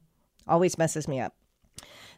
always 0.49 0.79
messes 0.79 1.07
me 1.07 1.21
up. 1.21 1.36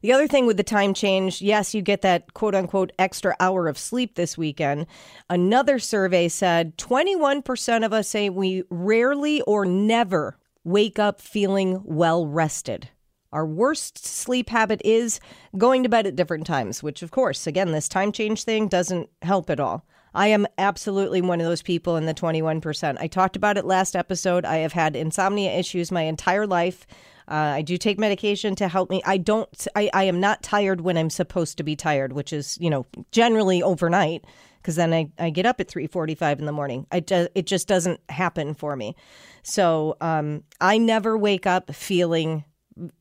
The 0.00 0.12
other 0.12 0.28
thing 0.28 0.46
with 0.46 0.56
the 0.56 0.62
time 0.62 0.94
change, 0.94 1.42
yes, 1.42 1.74
you 1.74 1.82
get 1.82 2.02
that 2.02 2.34
quote 2.34 2.54
unquote 2.54 2.92
extra 2.98 3.34
hour 3.40 3.68
of 3.68 3.78
sleep 3.78 4.14
this 4.14 4.38
weekend. 4.38 4.86
Another 5.28 5.78
survey 5.78 6.28
said 6.28 6.76
21% 6.78 7.84
of 7.84 7.92
us 7.92 8.08
say 8.08 8.30
we 8.30 8.62
rarely 8.70 9.40
or 9.42 9.64
never 9.64 10.38
wake 10.64 10.98
up 10.98 11.20
feeling 11.20 11.80
well 11.84 12.26
rested. 12.26 12.88
Our 13.32 13.46
worst 13.46 14.06
sleep 14.06 14.48
habit 14.48 14.80
is 14.84 15.20
going 15.56 15.82
to 15.82 15.88
bed 15.88 16.06
at 16.06 16.16
different 16.16 16.46
times, 16.46 16.82
which, 16.82 17.02
of 17.02 17.10
course, 17.10 17.46
again, 17.46 17.72
this 17.72 17.88
time 17.88 18.10
change 18.10 18.44
thing 18.44 18.68
doesn't 18.68 19.10
help 19.22 19.50
at 19.50 19.60
all. 19.60 19.84
I 20.14 20.28
am 20.28 20.46
absolutely 20.56 21.20
one 21.20 21.40
of 21.40 21.46
those 21.46 21.62
people 21.62 21.96
in 21.96 22.06
the 22.06 22.14
21%. 22.14 22.96
I 22.98 23.06
talked 23.06 23.36
about 23.36 23.58
it 23.58 23.64
last 23.64 23.94
episode. 23.94 24.44
I 24.44 24.58
have 24.58 24.72
had 24.72 24.96
insomnia 24.96 25.52
issues 25.52 25.92
my 25.92 26.02
entire 26.02 26.46
life. 26.46 26.86
Uh, 27.28 27.34
I 27.56 27.62
do 27.62 27.76
take 27.76 27.98
medication 27.98 28.54
to 28.56 28.68
help 28.68 28.88
me. 28.88 29.02
I 29.04 29.18
don't. 29.18 29.48
I, 29.76 29.90
I 29.92 30.04
am 30.04 30.18
not 30.18 30.42
tired 30.42 30.80
when 30.80 30.96
I'm 30.96 31.10
supposed 31.10 31.58
to 31.58 31.62
be 31.62 31.76
tired, 31.76 32.14
which 32.14 32.32
is 32.32 32.56
you 32.58 32.70
know 32.70 32.86
generally 33.12 33.62
overnight 33.62 34.24
because 34.62 34.76
then 34.76 34.92
I, 34.92 35.10
I 35.18 35.30
get 35.30 35.46
up 35.46 35.60
at 35.60 35.68
3.45 35.68 36.40
in 36.40 36.46
the 36.46 36.52
morning 36.52 36.86
I 36.92 37.02
it 37.34 37.46
just 37.46 37.68
doesn't 37.68 38.00
happen 38.08 38.54
for 38.54 38.76
me 38.76 38.96
so 39.42 39.96
um, 40.00 40.44
i 40.60 40.78
never 40.78 41.16
wake 41.16 41.46
up 41.46 41.74
feeling 41.74 42.44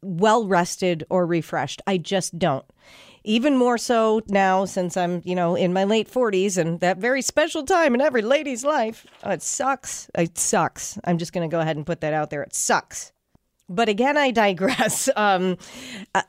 well 0.01 0.47
rested 0.47 1.03
or 1.09 1.25
refreshed 1.25 1.81
i 1.87 1.97
just 1.97 2.37
don't 2.39 2.65
even 3.23 3.57
more 3.57 3.77
so 3.77 4.21
now 4.27 4.65
since 4.65 4.95
i'm 4.97 5.21
you 5.25 5.35
know 5.35 5.55
in 5.55 5.73
my 5.73 5.83
late 5.83 6.09
40s 6.09 6.57
and 6.57 6.79
that 6.79 6.97
very 6.97 7.21
special 7.21 7.63
time 7.63 7.93
in 7.93 8.01
every 8.01 8.21
lady's 8.21 8.63
life. 8.63 9.05
Oh, 9.23 9.31
it 9.31 9.41
sucks. 9.41 10.09
It 10.17 10.37
sucks. 10.37 10.97
I'm 11.03 11.17
just 11.17 11.33
going 11.33 11.47
to 11.47 11.53
go 11.53 11.59
ahead 11.59 11.75
and 11.77 11.85
put 11.85 12.01
that 12.01 12.13
out 12.13 12.29
there. 12.29 12.43
It 12.43 12.55
sucks 12.55 13.11
but 13.69 13.89
again, 13.89 14.17
I 14.17 14.31
digress. 14.31 15.09
Um, 15.17 15.57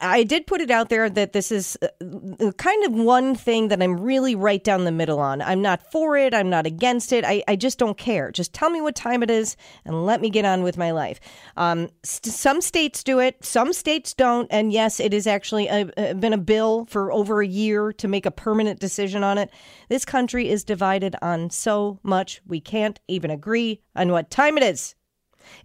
I 0.01 0.25
did 0.25 0.47
put 0.47 0.61
it 0.61 0.71
out 0.71 0.89
there 0.89 1.11
that 1.11 1.33
this 1.33 1.53
is 1.53 1.77
uh, 1.83 2.53
kind 2.57 2.85
of 2.85 2.93
one 2.93 3.35
thing 3.35 3.69
that 3.69 3.83
I'm 3.83 4.01
really 4.01 4.35
right 4.35 4.63
down 4.63 4.85
the 4.85 4.93
middle 4.93 5.21
on. 5.21 5.43
I'm 5.43 5.61
not 5.61 5.93
for 5.93 6.17
it. 6.17 6.33
I'm 6.33 6.49
not 6.49 6.67
against 6.67 7.13
it. 7.13 7.25
I, 7.25 7.43
I 7.47 7.55
just 7.55 7.79
don't 7.79 7.99
care. 7.99 8.33
Just 8.33 8.55
tell 8.55 8.71
me 8.71 8.81
what 8.81 8.97
time 8.97 9.23
it 9.23 9.31
is 9.31 9.57
and 9.85 10.07
let 10.07 10.21
me 10.21 10.31
get 10.31 10.45
on 10.45 10.63
with 10.63 10.79
my 10.79 10.91
life. 10.91 11.21
Um, 11.57 11.91
st- 12.03 12.35
some 12.35 12.61
states 12.61 13.05
do 13.05 13.19
it, 13.19 13.45
some 13.45 13.73
states 13.73 14.15
don't. 14.15 14.49
And 14.51 14.73
yes, 14.73 15.01
it 15.01 15.13
has 15.13 15.27
actually 15.27 15.69
a, 15.69 15.91
a, 15.97 16.15
been 16.15 16.33
a 16.33 16.39
bill 16.39 16.87
for 16.87 17.13
over 17.13 17.43
a 17.43 17.47
year 17.47 17.93
to 17.93 18.09
make 18.09 18.27
a 18.27 18.31
permanent 18.31 18.81
decision 18.81 19.23
on 19.23 19.39
it. 19.39 19.51
This 19.89 20.05
country 20.05 20.49
is 20.49 20.65
divided 20.65 21.15
on 21.21 21.51
so 21.51 22.01
much, 22.03 22.41
we 22.47 22.61
can't 22.61 23.01
even 23.07 23.31
agree 23.31 23.83
on 23.95 24.13
what 24.13 24.31
time 24.31 24.57
it 24.57 24.65
is. 24.65 24.95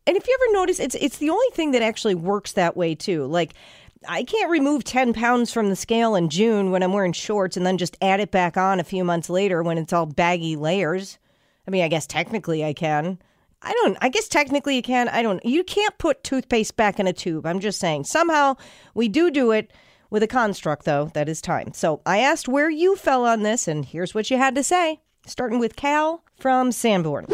And 0.07 0.17
if 0.17 0.27
you 0.27 0.37
ever 0.41 0.53
notice, 0.53 0.79
it's 0.79 0.95
it's 0.95 1.17
the 1.17 1.29
only 1.29 1.47
thing 1.53 1.71
that 1.71 1.81
actually 1.81 2.15
works 2.15 2.53
that 2.53 2.77
way 2.77 2.95
too. 2.95 3.25
Like 3.25 3.53
I 4.07 4.23
can't 4.23 4.51
remove 4.51 4.83
10 4.83 5.13
pounds 5.13 5.51
from 5.51 5.69
the 5.69 5.75
scale 5.75 6.15
in 6.15 6.29
June 6.29 6.71
when 6.71 6.83
I'm 6.83 6.93
wearing 6.93 7.13
shorts 7.13 7.57
and 7.57 7.65
then 7.65 7.77
just 7.77 7.97
add 8.01 8.19
it 8.19 8.31
back 8.31 8.57
on 8.57 8.79
a 8.79 8.83
few 8.83 9.03
months 9.03 9.29
later 9.29 9.63
when 9.63 9.77
it's 9.77 9.93
all 9.93 10.05
baggy 10.05 10.55
layers. 10.55 11.17
I 11.67 11.71
mean, 11.71 11.83
I 11.83 11.87
guess 11.87 12.05
technically 12.05 12.63
I 12.63 12.73
can. 12.73 13.19
I 13.61 13.71
don't, 13.71 13.97
I 14.01 14.09
guess 14.09 14.27
technically 14.27 14.75
you 14.75 14.81
can. 14.81 15.07
I 15.07 15.21
don't, 15.21 15.43
you 15.45 15.63
can't 15.63 15.97
put 15.97 16.23
toothpaste 16.23 16.75
back 16.75 16.99
in 16.99 17.07
a 17.07 17.13
tube. 17.13 17.45
I'm 17.45 17.61
just 17.61 17.79
saying. 17.79 18.03
Somehow 18.03 18.57
we 18.93 19.07
do 19.07 19.31
do 19.31 19.51
it 19.51 19.71
with 20.09 20.21
a 20.21 20.27
construct, 20.27 20.83
though, 20.83 21.09
that 21.13 21.29
is 21.29 21.41
time. 21.41 21.73
So 21.73 22.01
I 22.05 22.19
asked 22.19 22.49
where 22.49 22.69
you 22.69 22.95
fell 22.95 23.25
on 23.25 23.43
this, 23.43 23.67
and 23.67 23.85
here's 23.85 24.13
what 24.13 24.29
you 24.29 24.37
had 24.37 24.53
to 24.55 24.63
say. 24.63 24.99
Starting 25.25 25.59
with 25.59 25.77
Cal 25.77 26.23
from 26.37 26.73
Sanborn. 26.73 27.25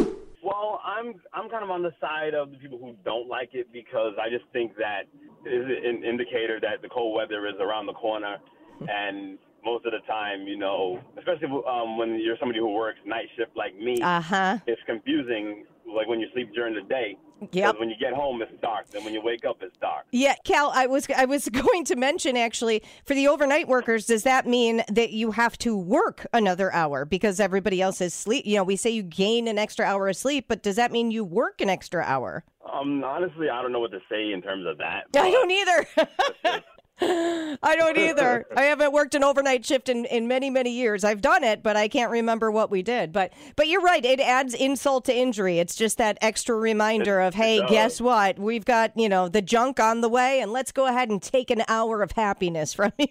I'm 0.90 1.14
I'm 1.34 1.50
kind 1.50 1.64
of 1.64 1.70
on 1.70 1.84
the 1.84 1.94
side 2.02 2.34
of 2.34 2.52
the 2.52 2.58
people 2.58 2.80
who 2.80 2.96
don't 3.06 3.28
like 3.28 3.50
it 3.54 3.68
because 3.72 4.14
I 4.20 4.30
just 4.30 4.46
think 4.52 4.76
that 4.78 5.04
is 5.46 5.66
an 5.66 6.04
indicator 6.04 6.60
that 6.62 6.82
the 6.82 6.90
cold 6.90 7.16
weather 7.16 7.48
is 7.48 7.56
around 7.60 7.86
the 7.86 7.94
corner, 7.94 8.38
and 8.82 9.38
most 9.64 9.86
of 9.86 9.92
the 9.92 10.00
time, 10.08 10.48
you 10.48 10.58
know, 10.58 11.00
especially 11.18 11.48
um, 11.68 11.98
when 11.98 12.20
you're 12.20 12.38
somebody 12.40 12.60
who 12.60 12.74
works 12.74 13.00
night 13.06 13.28
shift 13.38 13.52
like 13.56 13.76
me, 13.78 14.02
uh-huh. 14.02 14.58
it's 14.66 14.82
confusing. 14.86 15.66
Like 15.96 16.08
when 16.08 16.20
you 16.20 16.28
sleep 16.34 16.54
during 16.54 16.76
the 16.76 16.82
day, 16.82 17.18
Yep. 17.52 17.80
When 17.80 17.90
you 17.90 17.96
get 17.98 18.14
home, 18.14 18.42
it's 18.42 18.52
dark. 18.62 18.90
Then 18.90 19.04
when 19.04 19.14
you 19.14 19.22
wake 19.22 19.46
up, 19.46 19.58
it's 19.62 19.78
dark. 19.78 20.06
Yeah, 20.12 20.36
Cal, 20.44 20.72
I 20.74 20.88
was 20.88 21.08
I 21.16 21.26
was 21.26 21.48
going 21.54 21.86
to 21.86 21.96
mention 21.96 22.36
actually 22.36 22.84
for 23.06 23.14
the 23.14 23.28
overnight 23.28 23.68
workers, 23.68 24.06
does 24.06 24.24
that 24.24 24.46
mean 24.46 24.84
that 24.90 25.12
you 25.12 25.32
have 25.32 25.58
to 25.60 25.78
work 25.78 26.28
another 26.34 26.74
hour 26.74 27.06
because 27.06 27.40
everybody 27.40 27.82
else 27.82 28.02
is 28.02 28.14
sleep? 28.14 28.46
You 28.46 28.58
know, 28.58 28.64
we 28.64 28.76
say 28.76 28.90
you 28.90 29.04
gain 29.04 29.48
an 29.48 29.58
extra 29.58 29.86
hour 29.86 30.10
of 30.10 30.16
sleep, 30.16 30.46
but 30.48 30.64
does 30.64 30.76
that 30.76 30.92
mean 30.92 31.12
you 31.12 31.24
work 31.24 31.62
an 31.62 31.70
extra 31.70 32.04
hour? 32.04 32.44
Um, 32.72 33.04
honestly, 33.04 33.50
I 33.50 33.62
don't 33.62 33.72
know 33.72 33.80
what 33.80 33.92
to 33.92 34.02
say 34.10 34.32
in 34.32 34.42
terms 34.42 34.66
of 34.68 34.78
that. 34.80 35.06
I 35.16 35.32
don't 35.32 35.52
either. 35.52 36.62
I 37.02 37.76
don't 37.78 37.98
either. 37.98 38.46
I 38.56 38.64
haven't 38.64 38.92
worked 38.94 39.16
an 39.16 39.24
overnight 39.24 39.66
shift 39.66 39.90
in, 39.90 40.06
in 40.06 40.28
many, 40.28 40.50
many 40.50 40.72
years. 40.72 41.04
I've 41.04 41.22
done 41.22 41.44
it, 41.44 41.64
but 41.64 41.76
I 41.78 41.88
can't 41.88 42.12
remember 42.12 42.52
what 42.52 42.70
we 42.70 42.82
did. 42.82 43.12
But 43.14 43.34
but 43.56 43.68
you're 43.68 43.82
right. 43.82 44.04
It 44.04 44.20
adds 44.20 44.54
insult 44.54 45.06
to 45.06 45.16
injury. 45.16 45.60
It's 45.60 45.76
just 45.76 45.98
that 45.98 46.18
extra 46.22 46.56
reminder 46.56 47.20
It- 47.22 47.28
of, 47.28 47.34
hey, 47.36 47.60
does. 47.60 47.70
guess 47.70 48.02
what? 48.02 48.38
We've 48.40 48.66
got, 48.66 48.98
you 48.98 49.10
know, 49.10 49.30
the 49.30 49.42
junk 49.42 49.80
on 49.80 50.02
the 50.02 50.10
way, 50.10 50.42
and 50.42 50.52
let's 50.52 50.72
go 50.72 50.86
ahead 50.88 51.10
and 51.10 51.22
take 51.22 51.50
an 51.50 51.64
hour 51.68 52.02
of 52.02 52.12
happiness 52.12 52.74
from 52.80 52.92
you. 52.98 53.08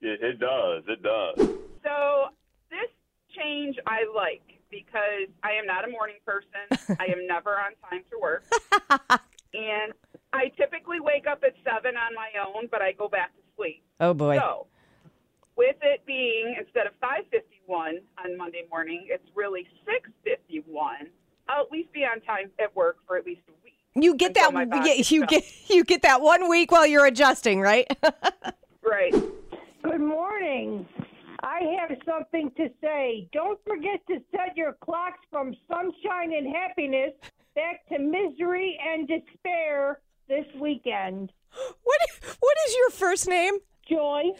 It, 0.00 0.20
it 0.22 0.38
does. 0.40 0.84
It 0.88 1.02
does. 1.02 1.36
So 1.84 2.26
this 2.70 2.90
change 3.36 3.76
I 3.86 4.04
like 4.14 4.42
because 4.70 5.28
I 5.42 5.52
am 5.52 5.66
not 5.66 5.84
a 5.86 5.90
morning 5.90 6.16
person. 6.26 6.96
I 7.00 7.06
am 7.06 7.26
never 7.26 7.50
on 7.58 7.72
time 7.90 8.02
to 8.10 8.18
work. 8.20 8.44
and 9.54 9.92
I 10.38 10.48
typically 10.56 11.00
wake 11.00 11.26
up 11.26 11.42
at 11.42 11.54
7 11.64 11.96
on 11.96 12.14
my 12.14 12.30
own, 12.46 12.68
but 12.70 12.80
I 12.80 12.92
go 12.92 13.08
back 13.08 13.34
to 13.34 13.42
sleep. 13.56 13.82
oh, 13.98 14.14
boy. 14.14 14.38
So, 14.38 14.68
with 15.56 15.76
it 15.82 16.06
being 16.06 16.54
instead 16.56 16.86
of 16.86 16.92
5:51 17.00 17.98
on 18.24 18.36
Monday 18.36 18.64
morning, 18.70 19.06
it's 19.08 19.28
really 19.34 19.66
6:51. 19.84 21.08
I'll 21.48 21.64
at 21.64 21.72
least 21.72 21.92
be 21.92 22.04
on 22.04 22.20
time 22.20 22.52
at 22.60 22.74
work 22.76 22.98
for 23.06 23.16
at 23.16 23.26
least 23.26 23.40
a 23.48 23.52
week. 23.64 23.74
You 23.96 24.14
get 24.14 24.34
that 24.34 24.52
yeah, 24.52 24.94
you 24.94 25.24
adjusts. 25.24 25.28
get 25.28 25.44
you 25.70 25.84
get 25.84 26.02
that 26.02 26.20
one 26.20 26.48
week 26.48 26.70
while 26.70 26.86
you're 26.86 27.06
adjusting, 27.06 27.60
right? 27.60 27.86
Right. 28.80 29.12
Good 29.82 30.00
morning. 30.00 30.88
I 31.42 31.60
have 31.78 31.94
something 32.06 32.50
to 32.56 32.70
say. 32.80 33.28
Don't 33.34 33.60
forget 33.66 34.00
to 34.08 34.18
set 34.30 34.56
your 34.56 34.78
clocks 34.80 35.18
from 35.30 35.54
sunshine 35.70 36.32
and 36.32 36.46
happiness 36.56 37.12
back 37.54 37.86
to 37.90 37.98
misery 37.98 38.78
and 38.82 39.06
despair 39.06 40.00
this 40.28 40.46
weekend. 40.60 41.32
what 41.82 42.00
what 42.40 42.56
is 42.66 42.76
your 42.76 42.90
first 42.90 43.28
name? 43.28 43.54
Joy. 43.88 44.30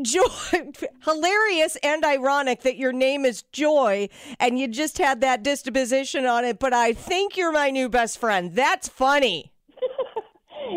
Joy, 0.00 0.22
hilarious 1.04 1.76
and 1.82 2.04
ironic 2.04 2.62
that 2.62 2.76
your 2.76 2.92
name 2.92 3.24
is 3.24 3.42
Joy 3.52 4.08
and 4.40 4.58
you 4.58 4.68
just 4.68 4.98
had 4.98 5.20
that 5.20 5.42
disposition 5.42 6.24
on 6.24 6.44
it, 6.44 6.58
but 6.58 6.72
I 6.72 6.92
think 6.94 7.36
you're 7.36 7.52
my 7.52 7.70
new 7.70 7.88
best 7.88 8.18
friend. 8.18 8.54
That's 8.54 8.88
funny. 8.88 9.51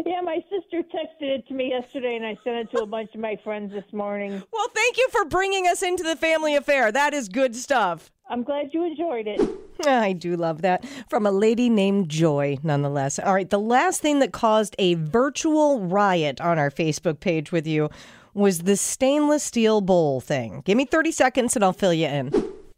Yeah, 0.05 0.21
my 0.21 0.43
sister 0.49 0.81
texted 0.81 1.21
it 1.21 1.47
to 1.47 1.53
me 1.53 1.69
yesterday, 1.69 2.15
and 2.15 2.25
I 2.25 2.37
sent 2.43 2.57
it 2.57 2.71
to 2.71 2.83
a 2.83 2.85
bunch 2.85 3.13
of 3.13 3.21
my 3.21 3.37
friends 3.43 3.71
this 3.71 3.85
morning. 3.93 4.43
Well, 4.51 4.67
thank 4.73 4.97
you 4.97 5.07
for 5.11 5.25
bringing 5.25 5.67
us 5.67 5.81
into 5.81 6.03
the 6.03 6.15
family 6.15 6.55
affair. 6.55 6.91
That 6.91 7.13
is 7.13 7.29
good 7.29 7.55
stuff. 7.55 8.11
I'm 8.29 8.43
glad 8.43 8.73
you 8.73 8.83
enjoyed 8.83 9.27
it. 9.27 9.41
I 9.87 10.13
do 10.13 10.35
love 10.35 10.63
that. 10.63 10.85
From 11.09 11.25
a 11.25 11.31
lady 11.31 11.69
named 11.69 12.09
Joy, 12.09 12.57
nonetheless. 12.63 13.19
All 13.19 13.33
right, 13.33 13.49
the 13.49 13.59
last 13.59 14.01
thing 14.01 14.19
that 14.19 14.33
caused 14.33 14.75
a 14.79 14.95
virtual 14.95 15.81
riot 15.81 16.41
on 16.41 16.57
our 16.57 16.71
Facebook 16.71 17.19
page 17.19 17.51
with 17.51 17.67
you 17.67 17.89
was 18.33 18.63
the 18.63 18.75
stainless 18.75 19.43
steel 19.43 19.81
bowl 19.81 20.19
thing. 20.19 20.61
Give 20.65 20.75
me 20.75 20.85
30 20.85 21.11
seconds 21.11 21.55
and 21.55 21.63
I'll 21.63 21.73
fill 21.73 21.93
you 21.93 22.07
in. 22.07 22.54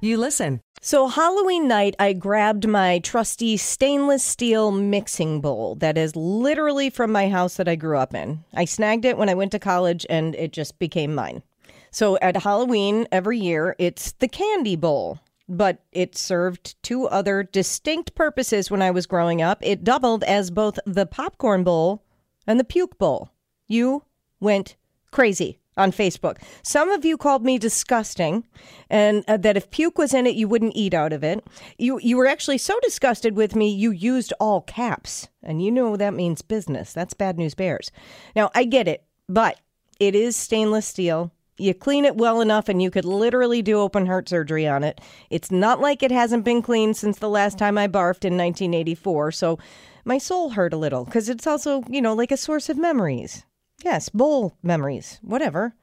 you 0.00 0.16
listen. 0.18 0.60
So, 0.80 1.08
Halloween 1.08 1.66
night, 1.66 1.96
I 1.98 2.12
grabbed 2.12 2.68
my 2.68 3.00
trusty 3.00 3.56
stainless 3.56 4.22
steel 4.22 4.70
mixing 4.70 5.40
bowl 5.40 5.74
that 5.76 5.98
is 5.98 6.14
literally 6.14 6.90
from 6.90 7.10
my 7.10 7.28
house 7.28 7.56
that 7.56 7.68
I 7.68 7.74
grew 7.74 7.98
up 7.98 8.14
in. 8.14 8.44
I 8.54 8.66
snagged 8.66 9.04
it 9.04 9.16
when 9.16 9.28
I 9.28 9.34
went 9.34 9.52
to 9.52 9.58
college 9.58 10.06
and 10.08 10.34
it 10.36 10.52
just 10.52 10.78
became 10.78 11.14
mine. 11.14 11.42
So, 11.90 12.18
at 12.18 12.36
Halloween 12.36 13.08
every 13.10 13.38
year, 13.38 13.74
it's 13.78 14.12
the 14.12 14.28
candy 14.28 14.76
bowl, 14.76 15.18
but 15.48 15.82
it 15.92 16.16
served 16.16 16.80
two 16.82 17.08
other 17.08 17.42
distinct 17.42 18.14
purposes 18.14 18.70
when 18.70 18.82
I 18.82 18.90
was 18.90 19.06
growing 19.06 19.42
up. 19.42 19.58
It 19.62 19.82
doubled 19.82 20.22
as 20.24 20.50
both 20.50 20.78
the 20.84 21.06
popcorn 21.06 21.64
bowl 21.64 22.04
and 22.46 22.60
the 22.60 22.64
puke 22.64 22.98
bowl. 22.98 23.30
You 23.66 24.04
went 24.40 24.76
crazy 25.10 25.58
on 25.76 25.92
Facebook. 25.92 26.38
Some 26.62 26.90
of 26.90 27.04
you 27.04 27.16
called 27.16 27.44
me 27.44 27.58
disgusting, 27.58 28.44
and 28.88 29.24
uh, 29.28 29.36
that 29.38 29.56
if 29.56 29.70
puke 29.70 29.98
was 29.98 30.14
in 30.14 30.26
it, 30.26 30.34
you 30.34 30.48
wouldn't 30.48 30.76
eat 30.76 30.94
out 30.94 31.12
of 31.12 31.22
it. 31.22 31.44
You 31.78 31.98
you 32.02 32.16
were 32.16 32.26
actually 32.26 32.58
so 32.58 32.78
disgusted 32.82 33.36
with 33.36 33.54
me, 33.54 33.68
you 33.68 33.90
used 33.90 34.32
all 34.40 34.62
caps, 34.62 35.28
and 35.42 35.62
you 35.62 35.70
know 35.70 35.96
that 35.96 36.14
means 36.14 36.42
business. 36.42 36.92
That's 36.92 37.14
bad 37.14 37.38
news 37.38 37.54
bears. 37.54 37.90
Now 38.34 38.50
I 38.54 38.64
get 38.64 38.88
it, 38.88 39.04
but 39.28 39.60
it 40.00 40.14
is 40.14 40.36
stainless 40.36 40.86
steel. 40.86 41.32
You 41.58 41.72
clean 41.72 42.04
it 42.04 42.16
well 42.16 42.42
enough, 42.42 42.68
and 42.68 42.82
you 42.82 42.90
could 42.90 43.06
literally 43.06 43.62
do 43.62 43.80
open 43.80 44.06
heart 44.06 44.28
surgery 44.28 44.66
on 44.66 44.84
it. 44.84 45.00
It's 45.30 45.50
not 45.50 45.80
like 45.80 46.02
it 46.02 46.10
hasn't 46.10 46.44
been 46.44 46.60
cleaned 46.60 46.98
since 46.98 47.18
the 47.18 47.30
last 47.30 47.56
time 47.56 47.78
I 47.78 47.88
barfed 47.88 48.26
in 48.26 48.36
1984. 48.36 49.32
So 49.32 49.58
my 50.04 50.18
soul 50.18 50.50
hurt 50.50 50.74
a 50.74 50.76
little 50.76 51.04
because 51.04 51.30
it's 51.30 51.46
also 51.46 51.82
you 51.88 52.02
know 52.02 52.14
like 52.14 52.30
a 52.30 52.36
source 52.36 52.68
of 52.68 52.76
memories. 52.76 53.45
Yes, 53.84 54.08
bowl 54.08 54.56
memories, 54.62 55.18
whatever. 55.22 55.74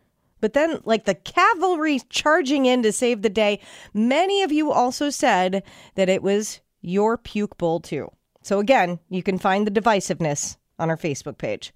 But 0.42 0.54
then, 0.54 0.82
like 0.84 1.06
the 1.06 1.16
cavalry 1.16 2.02
charging 2.10 2.66
in 2.66 2.84
to 2.84 2.92
save 2.92 3.22
the 3.22 3.30
day, 3.30 3.60
many 3.94 4.42
of 4.42 4.52
you 4.52 4.72
also 4.72 5.10
said 5.10 5.64
that 5.96 6.10
it 6.10 6.22
was 6.22 6.60
your 6.82 7.18
puke 7.18 7.58
bowl, 7.58 7.80
too. 7.80 8.12
So, 8.42 8.60
again, 8.60 9.00
you 9.10 9.24
can 9.24 9.38
find 9.38 9.66
the 9.66 9.72
divisiveness 9.72 10.58
on 10.80 10.90
our 10.90 10.98
Facebook 10.98 11.38
page. 11.38 11.74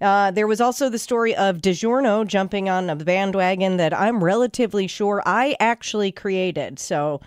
Uh, 0.00 0.30
there 0.30 0.46
was 0.46 0.60
also 0.60 0.88
the 0.88 0.98
story 0.98 1.34
of 1.34 1.58
DiGiorno 1.58 2.26
jumping 2.26 2.68
on 2.68 2.88
a 2.88 2.96
bandwagon 2.96 3.76
that 3.76 3.92
I'm 3.92 4.22
relatively 4.22 4.86
sure 4.86 5.22
I 5.26 5.56
actually 5.60 6.12
created. 6.12 6.78
So 6.78 7.20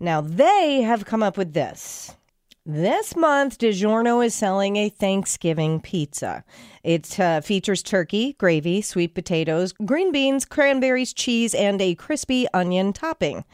now 0.00 0.20
they 0.20 0.82
have 0.82 1.04
come 1.04 1.22
up 1.22 1.36
with 1.36 1.52
this. 1.52 2.16
This 2.68 3.14
month, 3.14 3.58
DiGiorno 3.58 4.26
is 4.26 4.34
selling 4.34 4.74
a 4.74 4.88
Thanksgiving 4.88 5.80
pizza. 5.80 6.42
It 6.82 7.20
uh, 7.20 7.40
features 7.40 7.80
turkey, 7.80 8.32
gravy, 8.40 8.82
sweet 8.82 9.14
potatoes, 9.14 9.72
green 9.84 10.10
beans, 10.10 10.44
cranberries, 10.44 11.12
cheese, 11.12 11.54
and 11.54 11.80
a 11.80 11.94
crispy 11.94 12.48
onion 12.52 12.92
topping. 12.92 13.44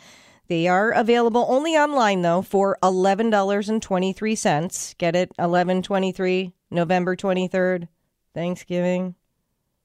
They 0.49 0.67
are 0.67 0.93
available 0.93 1.45
only 1.51 1.73
online 1.73 2.23
though 2.23 2.41
for 2.41 2.79
$11.23. 2.83 4.97
Get 4.97 5.15
it? 5.15 5.29
1123 5.37 6.55
November 6.71 7.15
23rd, 7.15 7.89
Thanksgiving. 8.33 9.15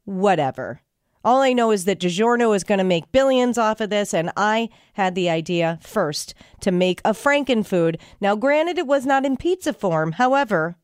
Whatever. 0.06 0.80
All 1.28 1.42
I 1.42 1.52
know 1.52 1.72
is 1.72 1.84
that 1.84 2.00
DiGiorno 2.00 2.56
is 2.56 2.64
going 2.64 2.78
to 2.78 2.86
make 2.86 3.12
billions 3.12 3.58
off 3.58 3.82
of 3.82 3.90
this, 3.90 4.14
and 4.14 4.32
I 4.38 4.70
had 4.94 5.14
the 5.14 5.30
idea 5.30 5.78
first 5.82 6.34
to 6.62 6.72
make 6.72 7.02
a 7.04 7.12
Frankenfood. 7.12 8.00
Now, 8.22 8.38
granted, 8.38 8.78
it 8.78 8.88
was 8.88 9.06
not 9.06 9.26
in 9.26 9.36
pizza 9.36 9.74
form. 9.74 10.14
However, 10.14 10.78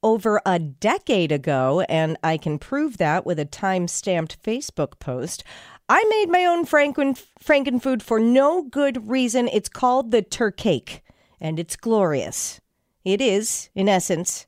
over 0.00 0.40
a 0.46 0.60
decade 0.60 1.32
ago, 1.32 1.84
and 1.88 2.16
I 2.22 2.36
can 2.36 2.56
prove 2.60 2.98
that 2.98 3.26
with 3.26 3.40
a 3.40 3.44
time 3.44 3.88
stamped 3.88 4.40
Facebook 4.40 5.00
post, 5.00 5.42
I 5.88 6.04
made 6.08 6.28
my 6.28 6.44
own 6.44 6.66
Franken, 6.66 7.20
Frankenfood 7.42 8.00
for 8.00 8.20
no 8.20 8.62
good 8.62 9.08
reason. 9.10 9.48
It's 9.48 9.68
called 9.68 10.12
the 10.12 10.22
Turcake, 10.22 11.00
and 11.40 11.58
it's 11.58 11.74
glorious. 11.74 12.60
It 13.04 13.20
is, 13.20 13.70
in 13.74 13.88
essence, 13.88 14.46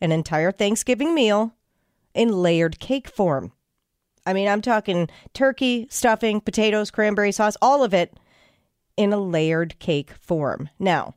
an 0.00 0.10
entire 0.10 0.50
Thanksgiving 0.50 1.14
meal 1.14 1.54
in 2.14 2.42
layered 2.42 2.80
cake 2.80 3.08
form. 3.08 3.52
I 4.26 4.32
mean, 4.32 4.48
I'm 4.48 4.60
talking 4.60 5.08
turkey, 5.32 5.86
stuffing, 5.88 6.40
potatoes, 6.40 6.90
cranberry 6.90 7.32
sauce, 7.32 7.56
all 7.62 7.84
of 7.84 7.94
it 7.94 8.12
in 8.96 9.12
a 9.12 9.18
layered 9.18 9.78
cake 9.78 10.12
form. 10.20 10.68
Now, 10.78 11.14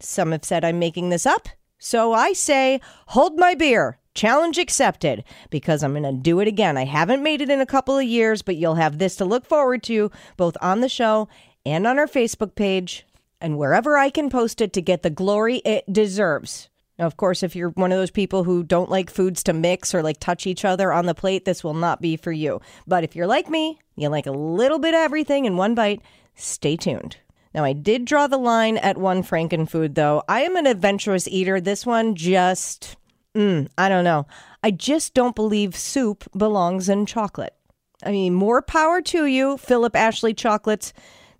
some 0.00 0.32
have 0.32 0.44
said 0.44 0.64
I'm 0.64 0.78
making 0.78 1.10
this 1.10 1.26
up, 1.26 1.48
so 1.78 2.12
I 2.12 2.32
say, 2.32 2.80
hold 3.08 3.38
my 3.38 3.54
beer. 3.54 3.98
Challenge 4.14 4.58
accepted 4.58 5.24
because 5.50 5.82
I'm 5.82 5.92
going 5.92 6.02
to 6.02 6.12
do 6.12 6.40
it 6.40 6.48
again. 6.48 6.76
I 6.76 6.84
haven't 6.84 7.22
made 7.22 7.40
it 7.40 7.50
in 7.50 7.60
a 7.60 7.66
couple 7.66 7.96
of 7.96 8.04
years, 8.04 8.42
but 8.42 8.56
you'll 8.56 8.74
have 8.74 8.98
this 8.98 9.16
to 9.16 9.24
look 9.24 9.46
forward 9.46 9.82
to 9.84 10.10
both 10.36 10.56
on 10.60 10.80
the 10.80 10.88
show 10.88 11.28
and 11.64 11.86
on 11.86 11.98
our 11.98 12.06
Facebook 12.06 12.54
page 12.54 13.06
and 13.40 13.58
wherever 13.58 13.96
I 13.96 14.10
can 14.10 14.28
post 14.28 14.60
it 14.60 14.72
to 14.74 14.82
get 14.82 15.02
the 15.02 15.10
glory 15.10 15.56
it 15.64 15.90
deserves. 15.90 16.68
Of 17.02 17.16
course, 17.16 17.42
if 17.42 17.56
you're 17.56 17.70
one 17.70 17.90
of 17.90 17.98
those 17.98 18.12
people 18.12 18.44
who 18.44 18.62
don't 18.62 18.90
like 18.90 19.10
foods 19.10 19.42
to 19.44 19.52
mix 19.52 19.92
or 19.92 20.02
like 20.02 20.20
touch 20.20 20.46
each 20.46 20.64
other 20.64 20.92
on 20.92 21.06
the 21.06 21.14
plate, 21.14 21.44
this 21.44 21.64
will 21.64 21.74
not 21.74 22.00
be 22.00 22.16
for 22.16 22.30
you. 22.30 22.60
But 22.86 23.02
if 23.02 23.16
you're 23.16 23.26
like 23.26 23.50
me, 23.50 23.80
you 23.96 24.08
like 24.08 24.26
a 24.26 24.32
little 24.32 24.78
bit 24.78 24.94
of 24.94 25.00
everything 25.00 25.44
in 25.44 25.56
one 25.56 25.74
bite, 25.74 26.00
stay 26.36 26.76
tuned. 26.76 27.16
Now, 27.54 27.64
I 27.64 27.72
did 27.72 28.04
draw 28.04 28.28
the 28.28 28.38
line 28.38 28.78
at 28.78 28.96
one 28.96 29.22
Frankenfood, 29.22 29.94
though. 29.94 30.22
I 30.28 30.42
am 30.42 30.56
an 30.56 30.66
adventurous 30.66 31.28
eater. 31.28 31.60
This 31.60 31.84
one 31.84 32.14
just, 32.14 32.96
mm, 33.34 33.68
I 33.76 33.88
don't 33.88 34.04
know. 34.04 34.26
I 34.62 34.70
just 34.70 35.12
don't 35.12 35.36
believe 35.36 35.76
soup 35.76 36.24
belongs 36.36 36.88
in 36.88 37.04
chocolate. 37.04 37.54
I 38.04 38.10
mean, 38.12 38.32
more 38.32 38.62
power 38.62 39.02
to 39.02 39.26
you, 39.26 39.58
Philip 39.58 39.94
Ashley 39.96 40.34
Chocolates. 40.34 40.92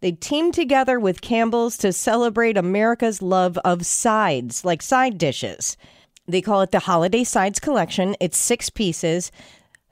They 0.03 0.11
teamed 0.11 0.53
together 0.53 0.99
with 0.99 1.21
Campbell's 1.21 1.79
to 1.79 1.93
celebrate 1.93 2.57
America's 2.57 3.23
love 3.23 3.57
of 3.59 3.87
sides, 3.87 4.65
like 4.65 4.83
side 4.83 5.17
dishes. 5.17 5.77
They 6.27 6.43
call 6.43 6.61
it 6.63 6.73
the 6.73 6.81
Holiday 6.81 7.23
Sides 7.23 7.61
Collection. 7.61 8.17
It's 8.19 8.37
six 8.37 8.69
pieces. 8.69 9.31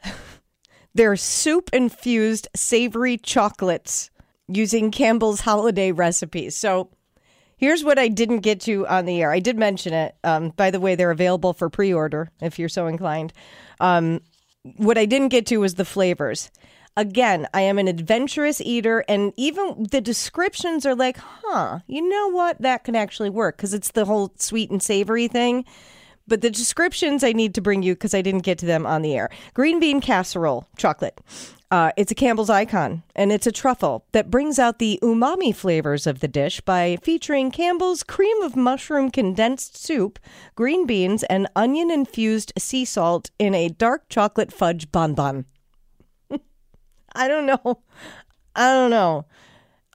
They're 0.95 1.15
soup 1.15 1.71
infused 1.73 2.49
savory 2.57 3.19
chocolates 3.19 4.11
using 4.49 4.91
Campbell's 4.91 5.43
holiday 5.43 5.93
recipes. 5.93 6.57
So 6.57 6.91
here's 7.57 7.85
what 7.85 7.97
I 7.97 8.09
didn't 8.09 8.41
get 8.41 8.61
to 8.63 8.89
on 8.89 9.05
the 9.05 9.23
air. 9.23 9.31
I 9.31 9.39
did 9.39 9.57
mention 9.57 9.95
it. 9.95 10.17
Um, 10.25 10.49
by 10.51 10.73
the 10.73 10.81
way, 10.81 10.97
they're 10.97 11.13
available 11.13 11.53
for 11.53 11.71
pre 11.71 11.95
order 11.95 12.31
if 12.43 12.59
you're 12.59 12.69
so 12.69 12.89
inclined. 12.89 13.33
Um, 13.79 14.23
what 14.77 14.99
I 14.99 15.07
didn't 15.07 15.29
get 15.29 15.47
to 15.47 15.59
was 15.59 15.77
the 15.77 15.85
flavors. 15.85 16.51
Again, 17.01 17.49
I 17.55 17.63
am 17.63 17.79
an 17.79 17.89
adventurous 17.89 18.61
eater, 18.61 19.07
and 19.09 19.33
even 19.39 19.87
the 19.91 20.03
descriptions 20.03 20.85
are 20.85 20.95
like, 20.95 21.17
huh, 21.17 21.79
you 21.87 22.07
know 22.07 22.29
what? 22.29 22.61
That 22.61 22.85
can 22.85 22.95
actually 22.95 23.31
work 23.31 23.57
because 23.57 23.73
it's 23.73 23.93
the 23.93 24.05
whole 24.05 24.35
sweet 24.37 24.71
and 24.71 24.83
savory 24.83 25.27
thing. 25.27 25.65
But 26.29 26.43
the 26.43 26.51
descriptions 26.51 27.25
I 27.25 27.33
need 27.33 27.55
to 27.55 27.63
bring 27.63 27.83
you 27.83 27.95
because 27.95 28.13
I 28.13 28.21
didn't 28.21 28.43
get 28.43 28.59
to 28.59 28.67
them 28.67 28.85
on 28.85 29.01
the 29.01 29.17
air. 29.17 29.31
Green 29.55 29.81
bean 29.81 30.03
casserole 30.03 30.69
chocolate. 30.77 31.19
Uh, 31.71 31.91
it's 31.97 32.13
a 32.13 32.15
Campbell's 32.15 32.51
icon, 32.51 33.03
and 33.17 33.33
it's 33.33 33.47
a 33.47 33.53
truffle 33.53 34.05
that 34.13 34.31
brings 34.31 34.59
out 34.59 34.79
the 34.79 34.99
umami 35.03 35.57
flavors 35.57 36.07
of 36.07 36.21
the 36.21 36.29
dish 36.29 36.61
by 36.61 36.99
featuring 37.03 37.51
Campbell's 37.51 38.03
cream 38.03 38.43
of 38.43 38.57
mushroom 38.57 39.11
condensed 39.11 39.75
soup, 39.75 40.19
green 40.55 40.87
beans, 40.87 41.23
and 41.31 41.49
onion 41.57 41.91
infused 41.91 42.53
sea 42.59 42.85
salt 42.85 43.31
in 43.39 43.55
a 43.55 43.71
dark 43.71 44.07
chocolate 44.11 44.53
fudge 44.53 44.93
bonbon. 44.93 45.47
I 47.15 47.29
don't 47.29 47.47
know. 47.47 47.81
I 48.55 48.73
don't 48.73 48.91
know. 48.91 49.27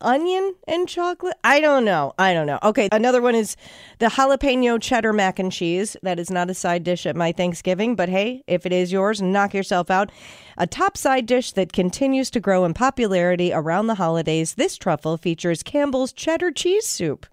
onion 0.01 0.55
and 0.67 0.87
chocolate. 0.87 1.37
I 1.43 1.59
don't 1.59 1.85
know. 1.85 2.13
I 2.17 2.33
don't 2.33 2.47
know. 2.47 2.59
Okay, 2.63 2.89
another 2.91 3.21
one 3.21 3.35
is 3.35 3.55
the 3.99 4.07
jalapeno 4.07 4.81
cheddar 4.81 5.13
mac 5.13 5.39
and 5.39 5.51
cheese. 5.51 5.95
That 6.03 6.19
is 6.19 6.29
not 6.29 6.49
a 6.49 6.53
side 6.53 6.83
dish 6.83 7.05
at 7.05 7.15
my 7.15 7.31
Thanksgiving, 7.31 7.95
but 7.95 8.09
hey, 8.09 8.43
if 8.47 8.65
it 8.65 8.73
is 8.73 8.91
yours, 8.91 9.21
knock 9.21 9.53
yourself 9.53 9.89
out. 9.89 10.11
A 10.57 10.67
top 10.67 10.97
side 10.97 11.25
dish 11.25 11.53
that 11.53 11.73
continues 11.73 12.29
to 12.31 12.39
grow 12.39 12.65
in 12.65 12.73
popularity 12.73 13.51
around 13.53 13.87
the 13.87 13.95
holidays. 13.95 14.55
This 14.55 14.77
truffle 14.77 15.17
features 15.17 15.63
Campbell's 15.63 16.13
cheddar 16.13 16.51
cheese 16.51 16.85
soup, 16.85 17.25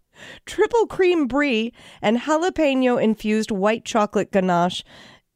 triple 0.46 0.86
cream 0.86 1.26
brie, 1.26 1.72
and 2.00 2.20
jalapeno 2.20 3.02
infused 3.02 3.50
white 3.50 3.84
chocolate 3.84 4.30
ganache 4.30 4.84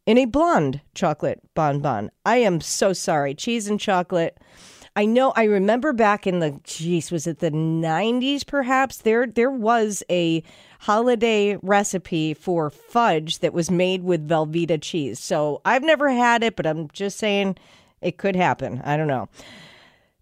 in 0.06 0.16
a 0.18 0.24
blonde 0.24 0.80
chocolate 0.94 1.40
bonbon. 1.54 2.10
I 2.24 2.38
am 2.38 2.60
so 2.60 2.92
sorry. 2.92 3.34
Cheese 3.34 3.68
and 3.68 3.78
chocolate. 3.78 4.38
I 4.94 5.04
know 5.04 5.34
I 5.36 5.44
remember 5.44 5.92
back 5.92 6.26
in 6.26 6.38
the 6.38 6.58
geez, 6.64 7.10
was 7.10 7.26
it 7.26 7.40
the 7.40 7.50
90s 7.50 8.46
perhaps? 8.46 8.98
There 8.98 9.26
there 9.26 9.50
was 9.50 10.02
a 10.08 10.42
holiday 10.80 11.58
recipe 11.62 12.32
for 12.32 12.70
fudge 12.70 13.40
that 13.40 13.52
was 13.52 13.70
made 13.70 14.04
with 14.04 14.26
Velveeta 14.26 14.80
cheese. 14.80 15.18
So 15.18 15.60
I've 15.66 15.82
never 15.82 16.10
had 16.10 16.42
it, 16.42 16.56
but 16.56 16.66
I'm 16.66 16.88
just 16.92 17.18
saying 17.18 17.56
it 18.00 18.16
could 18.16 18.36
happen. 18.36 18.80
I 18.84 18.96
don't 18.96 19.06
know. 19.06 19.28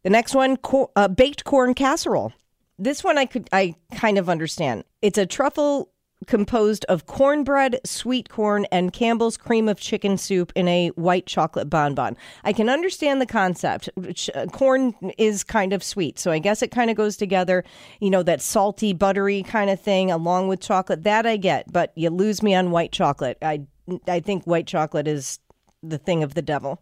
The 0.02 0.10
next 0.10 0.34
one, 0.34 0.56
cor- 0.56 0.90
uh, 0.96 1.08
baked 1.08 1.44
corn 1.44 1.74
casserole. 1.74 2.32
This 2.76 3.04
one 3.04 3.16
I 3.16 3.26
could 3.26 3.48
I 3.52 3.76
kind 3.94 4.18
of 4.18 4.28
understand. 4.28 4.82
It's 5.02 5.18
a 5.18 5.26
truffle 5.26 5.90
composed 6.26 6.84
of 6.86 7.06
cornbread, 7.06 7.80
sweet 7.84 8.28
corn, 8.28 8.66
and 8.72 8.92
Campbell's 8.92 9.36
cream 9.36 9.68
of 9.68 9.78
chicken 9.78 10.16
soup 10.16 10.52
in 10.54 10.68
a 10.68 10.88
white 10.90 11.26
chocolate 11.26 11.70
bonbon. 11.70 12.16
I 12.44 12.52
can 12.52 12.68
understand 12.68 13.20
the 13.20 13.26
concept. 13.26 13.88
uh, 14.34 14.46
Corn 14.46 14.94
is 15.18 15.44
kind 15.44 15.72
of 15.72 15.82
sweet, 15.82 16.18
so 16.18 16.30
I 16.30 16.38
guess 16.38 16.62
it 16.62 16.70
kind 16.70 16.90
of 16.90 16.96
goes 16.96 17.16
together. 17.16 17.64
You 18.00 18.10
know, 18.10 18.22
that 18.22 18.40
salty, 18.40 18.92
buttery 18.92 19.42
kind 19.42 19.70
of 19.70 19.80
thing 19.80 20.10
along 20.10 20.48
with 20.48 20.60
chocolate. 20.60 21.04
That 21.04 21.26
I 21.26 21.36
get, 21.36 21.72
but 21.72 21.92
you 21.96 22.10
lose 22.10 22.42
me 22.42 22.54
on 22.54 22.70
white 22.70 22.92
chocolate. 22.92 23.38
I 23.42 23.62
I 24.08 24.20
think 24.20 24.44
white 24.44 24.66
chocolate 24.66 25.06
is 25.08 25.38
the 25.82 25.98
thing 25.98 26.22
of 26.22 26.34
the 26.34 26.42
devil. 26.42 26.80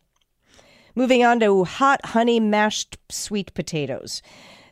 Moving 0.94 1.24
on 1.24 1.40
to 1.40 1.64
hot 1.64 2.04
honey 2.06 2.38
mashed 2.38 2.98
sweet 3.10 3.54
potatoes. 3.54 4.22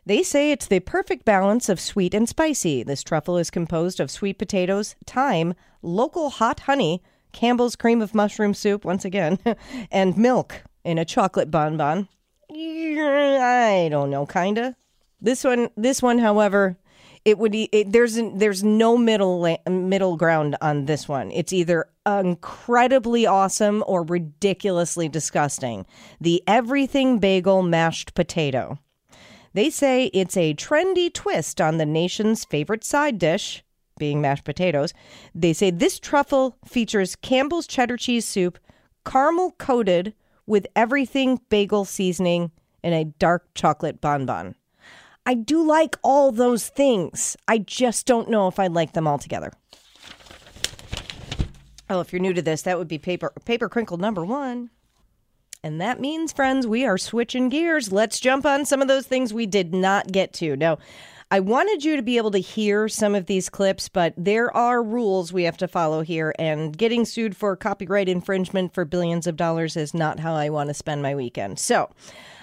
They 0.06 0.22
say 0.22 0.50
it's 0.50 0.66
the 0.66 0.80
perfect 0.80 1.24
balance 1.24 1.68
of 1.68 1.80
sweet 1.80 2.14
and 2.14 2.28
spicy. 2.28 2.82
This 2.82 3.02
truffle 3.02 3.36
is 3.36 3.50
composed 3.50 4.00
of 4.00 4.10
sweet 4.10 4.38
potatoes, 4.38 4.96
thyme, 5.06 5.54
local 5.82 6.30
hot 6.30 6.60
honey, 6.60 7.02
Campbell's 7.32 7.76
cream 7.76 8.02
of 8.02 8.14
mushroom 8.14 8.54
soup, 8.54 8.84
once 8.84 9.04
again, 9.04 9.38
and 9.90 10.16
milk 10.16 10.62
in 10.84 10.98
a 10.98 11.04
chocolate 11.04 11.50
bonbon. 11.50 12.08
I 12.50 13.88
don't 13.90 14.10
know, 14.10 14.26
kinda. 14.26 14.74
This 15.20 15.44
one, 15.44 15.68
this 15.76 16.02
one, 16.02 16.18
however, 16.18 16.76
it 17.24 17.38
would 17.38 17.54
it, 17.54 17.92
there's 17.92 18.18
there's 18.34 18.64
no 18.64 18.96
middle 18.96 19.58
middle 19.68 20.16
ground 20.16 20.56
on 20.60 20.86
this 20.86 21.06
one. 21.06 21.30
It's 21.30 21.52
either 21.52 21.86
incredibly 22.06 23.26
awesome 23.26 23.84
or 23.86 24.02
ridiculously 24.02 25.08
disgusting. 25.08 25.84
The 26.20 26.42
everything 26.46 27.18
bagel 27.18 27.62
mashed 27.62 28.14
potato. 28.14 28.78
They 29.52 29.70
say 29.70 30.06
it's 30.06 30.36
a 30.36 30.54
trendy 30.54 31.12
twist 31.12 31.60
on 31.60 31.78
the 31.78 31.86
nation's 31.86 32.44
favorite 32.44 32.84
side 32.84 33.18
dish, 33.18 33.64
being 33.98 34.20
mashed 34.20 34.44
potatoes. 34.44 34.94
They 35.34 35.52
say 35.52 35.70
this 35.70 35.98
truffle 35.98 36.56
features 36.64 37.16
Campbell's 37.16 37.66
cheddar 37.66 37.96
cheese 37.96 38.24
soup, 38.24 38.58
caramel 39.04 39.52
coated 39.58 40.14
with 40.46 40.66
everything 40.76 41.40
bagel 41.48 41.84
seasoning 41.84 42.52
and 42.82 42.94
a 42.94 43.04
dark 43.04 43.46
chocolate 43.54 44.00
bonbon. 44.00 44.54
I 45.26 45.34
do 45.34 45.62
like 45.66 45.96
all 46.02 46.32
those 46.32 46.68
things. 46.68 47.36
I 47.46 47.58
just 47.58 48.06
don't 48.06 48.30
know 48.30 48.48
if 48.48 48.58
I'd 48.58 48.72
like 48.72 48.92
them 48.92 49.06
all 49.06 49.18
together. 49.18 49.52
Oh, 51.88 52.00
if 52.00 52.12
you're 52.12 52.22
new 52.22 52.32
to 52.32 52.42
this, 52.42 52.62
that 52.62 52.78
would 52.78 52.88
be 52.88 52.98
paper 52.98 53.32
paper 53.44 53.68
crinkle 53.68 53.96
number 53.96 54.24
one. 54.24 54.70
And 55.62 55.80
that 55.80 56.00
means, 56.00 56.32
friends, 56.32 56.66
we 56.66 56.86
are 56.86 56.96
switching 56.96 57.50
gears. 57.50 57.92
Let's 57.92 58.18
jump 58.18 58.46
on 58.46 58.64
some 58.64 58.80
of 58.80 58.88
those 58.88 59.06
things 59.06 59.34
we 59.34 59.46
did 59.46 59.74
not 59.74 60.10
get 60.10 60.32
to. 60.34 60.56
Now, 60.56 60.78
I 61.30 61.40
wanted 61.40 61.84
you 61.84 61.96
to 61.96 62.02
be 62.02 62.16
able 62.16 62.30
to 62.32 62.38
hear 62.38 62.88
some 62.88 63.14
of 63.14 63.26
these 63.26 63.48
clips, 63.48 63.88
but 63.88 64.14
there 64.16 64.54
are 64.56 64.82
rules 64.82 65.32
we 65.32 65.44
have 65.44 65.58
to 65.58 65.68
follow 65.68 66.02
here, 66.02 66.34
and 66.38 66.76
getting 66.76 67.04
sued 67.04 67.36
for 67.36 67.54
copyright 67.56 68.08
infringement 68.08 68.74
for 68.74 68.84
billions 68.84 69.26
of 69.26 69.36
dollars 69.36 69.76
is 69.76 69.94
not 69.94 70.18
how 70.18 70.34
I 70.34 70.48
want 70.48 70.70
to 70.70 70.74
spend 70.74 71.02
my 71.02 71.14
weekend. 71.14 71.58
So, 71.58 71.90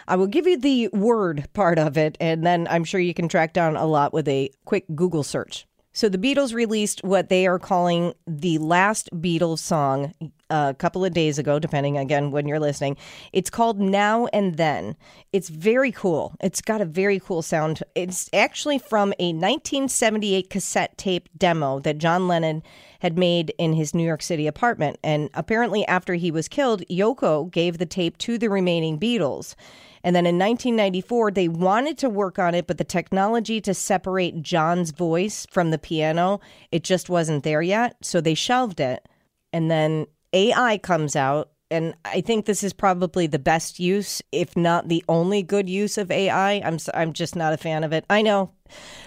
I 0.07 0.15
will 0.15 0.27
give 0.27 0.47
you 0.47 0.57
the 0.57 0.87
word 0.89 1.49
part 1.53 1.79
of 1.79 1.97
it, 1.97 2.17
and 2.21 2.45
then 2.45 2.67
I'm 2.69 2.85
sure 2.85 3.01
you 3.01 3.13
can 3.13 3.27
track 3.27 3.51
down 3.51 3.75
a 3.75 3.85
lot 3.85 4.13
with 4.13 4.27
a 4.29 4.51
quick 4.63 4.85
Google 4.95 5.23
search. 5.23 5.67
So 5.91 6.07
the 6.07 6.19
Beatles 6.19 6.53
released 6.53 7.03
what 7.03 7.27
they 7.27 7.47
are 7.47 7.57
calling 7.57 8.13
the 8.27 8.59
last 8.59 9.09
Beatles 9.11 9.59
song 9.59 10.13
a 10.49 10.75
couple 10.77 11.03
of 11.03 11.13
days 11.13 11.37
ago, 11.37 11.59
depending 11.59 11.97
again 11.97 12.31
when 12.31 12.47
you're 12.47 12.59
listening. 12.59 12.97
It's 13.33 13.49
called 13.49 13.79
Now 13.79 14.27
and 14.27 14.55
Then. 14.55 14.95
It's 15.33 15.49
very 15.49 15.91
cool. 15.91 16.35
It's 16.41 16.61
got 16.61 16.81
a 16.81 16.85
very 16.85 17.19
cool 17.19 17.41
sound. 17.41 17.83
It's 17.95 18.29
actually 18.33 18.79
from 18.79 19.13
a 19.19 19.33
1978 19.33 20.49
cassette 20.49 20.97
tape 20.97 21.29
demo 21.37 21.79
that 21.79 21.97
John 21.97 22.27
Lennon 22.27 22.63
had 22.99 23.17
made 23.17 23.53
in 23.57 23.73
his 23.73 23.93
New 23.93 24.03
York 24.03 24.21
City 24.21 24.47
apartment. 24.47 24.97
And 25.03 25.29
apparently, 25.33 25.85
after 25.85 26.15
he 26.15 26.31
was 26.31 26.47
killed, 26.47 26.83
Yoko 26.89 27.51
gave 27.51 27.77
the 27.77 27.85
tape 27.85 28.17
to 28.19 28.37
the 28.37 28.49
remaining 28.49 28.99
Beatles. 28.99 29.55
And 30.03 30.15
then 30.15 30.25
in 30.25 30.39
1994, 30.39 31.31
they 31.31 31.47
wanted 31.47 31.97
to 31.97 32.09
work 32.09 32.39
on 32.39 32.55
it, 32.55 32.65
but 32.65 32.77
the 32.77 32.83
technology 32.83 33.59
to 33.61 33.73
separate 33.73 34.41
John's 34.41 34.91
voice 34.91 35.45
from 35.51 35.71
the 35.71 35.77
piano, 35.77 36.39
it 36.71 36.83
just 36.83 37.09
wasn't 37.09 37.43
there 37.43 37.61
yet. 37.61 37.97
So 38.01 38.21
they 38.21 38.33
shelved 38.33 38.79
it. 38.79 39.05
And 39.51 39.69
then 39.69 40.07
AI 40.33 40.77
comes 40.77 41.15
out. 41.15 41.51
And 41.69 41.95
I 42.05 42.21
think 42.21 42.45
this 42.45 42.63
is 42.63 42.71
probably 42.71 43.27
the 43.27 43.39
best 43.39 43.77
use, 43.77 44.21
if 44.31 44.55
not 44.55 44.87
the 44.87 45.03
only 45.09 45.43
good 45.43 45.67
use 45.67 45.97
of 45.97 46.09
AI. 46.09 46.61
I'm 46.63 46.77
I'm 46.93 47.11
just 47.11 47.35
not 47.35 47.51
a 47.51 47.57
fan 47.57 47.83
of 47.83 47.91
it. 47.91 48.05
I 48.09 48.21
know. 48.21 48.51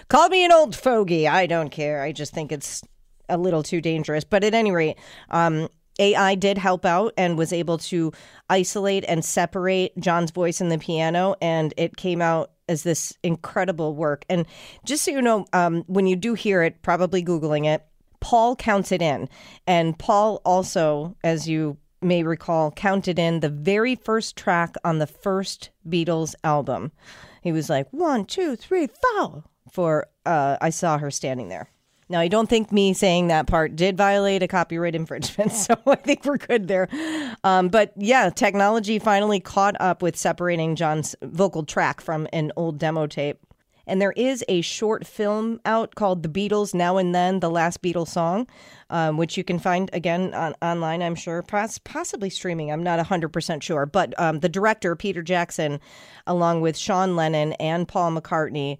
Call 0.09 0.29
me 0.29 0.45
an 0.45 0.51
old 0.51 0.75
fogey. 0.75 1.27
I 1.27 1.47
don't 1.47 1.71
care. 1.71 2.03
I 2.03 2.11
just 2.11 2.33
think 2.33 2.51
it's 2.51 2.83
a 3.29 3.37
little 3.37 3.63
too 3.63 3.81
dangerous. 3.81 4.23
But 4.23 4.43
at 4.43 4.53
any 4.53 4.71
rate, 4.71 4.97
um, 5.31 5.69
AI 5.99 6.35
did 6.35 6.57
help 6.57 6.85
out 6.85 7.13
and 7.17 7.37
was 7.37 7.51
able 7.51 7.77
to 7.77 8.11
isolate 8.49 9.05
and 9.07 9.23
separate 9.25 9.97
John's 9.97 10.31
voice 10.31 10.61
in 10.61 10.69
the 10.69 10.77
piano, 10.77 11.35
and 11.41 11.73
it 11.77 11.97
came 11.97 12.21
out 12.21 12.51
as 12.69 12.83
this 12.83 13.13
incredible 13.23 13.95
work. 13.95 14.25
And 14.29 14.45
just 14.85 15.03
so 15.03 15.11
you 15.11 15.21
know, 15.21 15.45
um, 15.53 15.83
when 15.87 16.07
you 16.07 16.15
do 16.15 16.33
hear 16.33 16.63
it, 16.63 16.81
probably 16.81 17.23
Googling 17.23 17.65
it, 17.65 17.85
Paul 18.21 18.55
counts 18.55 18.91
it 18.91 19.01
in. 19.01 19.27
And 19.67 19.99
Paul 19.99 20.41
also, 20.45 21.17
as 21.23 21.49
you 21.49 21.77
may 22.01 22.23
recall, 22.23 22.71
counted 22.71 23.19
in 23.19 23.41
the 23.41 23.49
very 23.49 23.95
first 23.95 24.37
track 24.37 24.75
on 24.85 24.99
the 24.99 25.07
first 25.07 25.69
Beatles 25.87 26.33
album. 26.43 26.91
He 27.41 27.51
was 27.51 27.69
like, 27.69 27.87
one, 27.91 28.25
two, 28.25 28.55
three, 28.55 28.87
four, 28.87 29.43
for 29.69 30.07
uh, 30.25 30.57
I 30.61 30.69
Saw 30.69 30.97
Her 30.97 31.11
Standing 31.11 31.49
There. 31.49 31.69
Now, 32.11 32.19
I 32.19 32.27
don't 32.27 32.49
think 32.49 32.73
me 32.73 32.93
saying 32.93 33.27
that 33.27 33.47
part 33.47 33.77
did 33.77 33.95
violate 33.95 34.43
a 34.43 34.47
copyright 34.47 34.95
infringement, 34.95 35.51
so 35.53 35.75
I 35.87 35.95
think 35.95 36.25
we're 36.25 36.37
good 36.37 36.67
there. 36.67 36.89
Um, 37.43 37.69
but 37.69 37.93
yeah, 37.95 38.29
technology 38.29 38.99
finally 38.99 39.39
caught 39.39 39.79
up 39.79 40.01
with 40.01 40.17
separating 40.17 40.75
John's 40.75 41.15
vocal 41.21 41.63
track 41.63 42.01
from 42.01 42.27
an 42.33 42.51
old 42.57 42.77
demo 42.77 43.07
tape. 43.07 43.39
And 43.91 44.01
there 44.01 44.13
is 44.13 44.41
a 44.47 44.61
short 44.61 45.05
film 45.05 45.59
out 45.65 45.95
called 45.95 46.23
The 46.23 46.29
Beatles 46.29 46.73
Now 46.73 46.95
and 46.95 47.13
Then, 47.13 47.41
the 47.41 47.49
last 47.49 47.81
Beatles 47.81 48.07
song, 48.07 48.47
um, 48.89 49.17
which 49.17 49.35
you 49.35 49.43
can 49.43 49.59
find 49.59 49.89
again 49.91 50.33
on, 50.33 50.55
online, 50.61 51.01
I'm 51.01 51.13
sure, 51.13 51.41
poss- 51.43 51.77
possibly 51.79 52.29
streaming. 52.29 52.71
I'm 52.71 52.83
not 52.83 53.05
100% 53.05 53.61
sure. 53.61 53.85
But 53.85 54.17
um, 54.17 54.39
the 54.39 54.47
director, 54.47 54.95
Peter 54.95 55.21
Jackson, 55.21 55.81
along 56.25 56.61
with 56.61 56.77
Sean 56.77 57.17
Lennon 57.17 57.51
and 57.59 57.85
Paul 57.85 58.13
McCartney, 58.13 58.77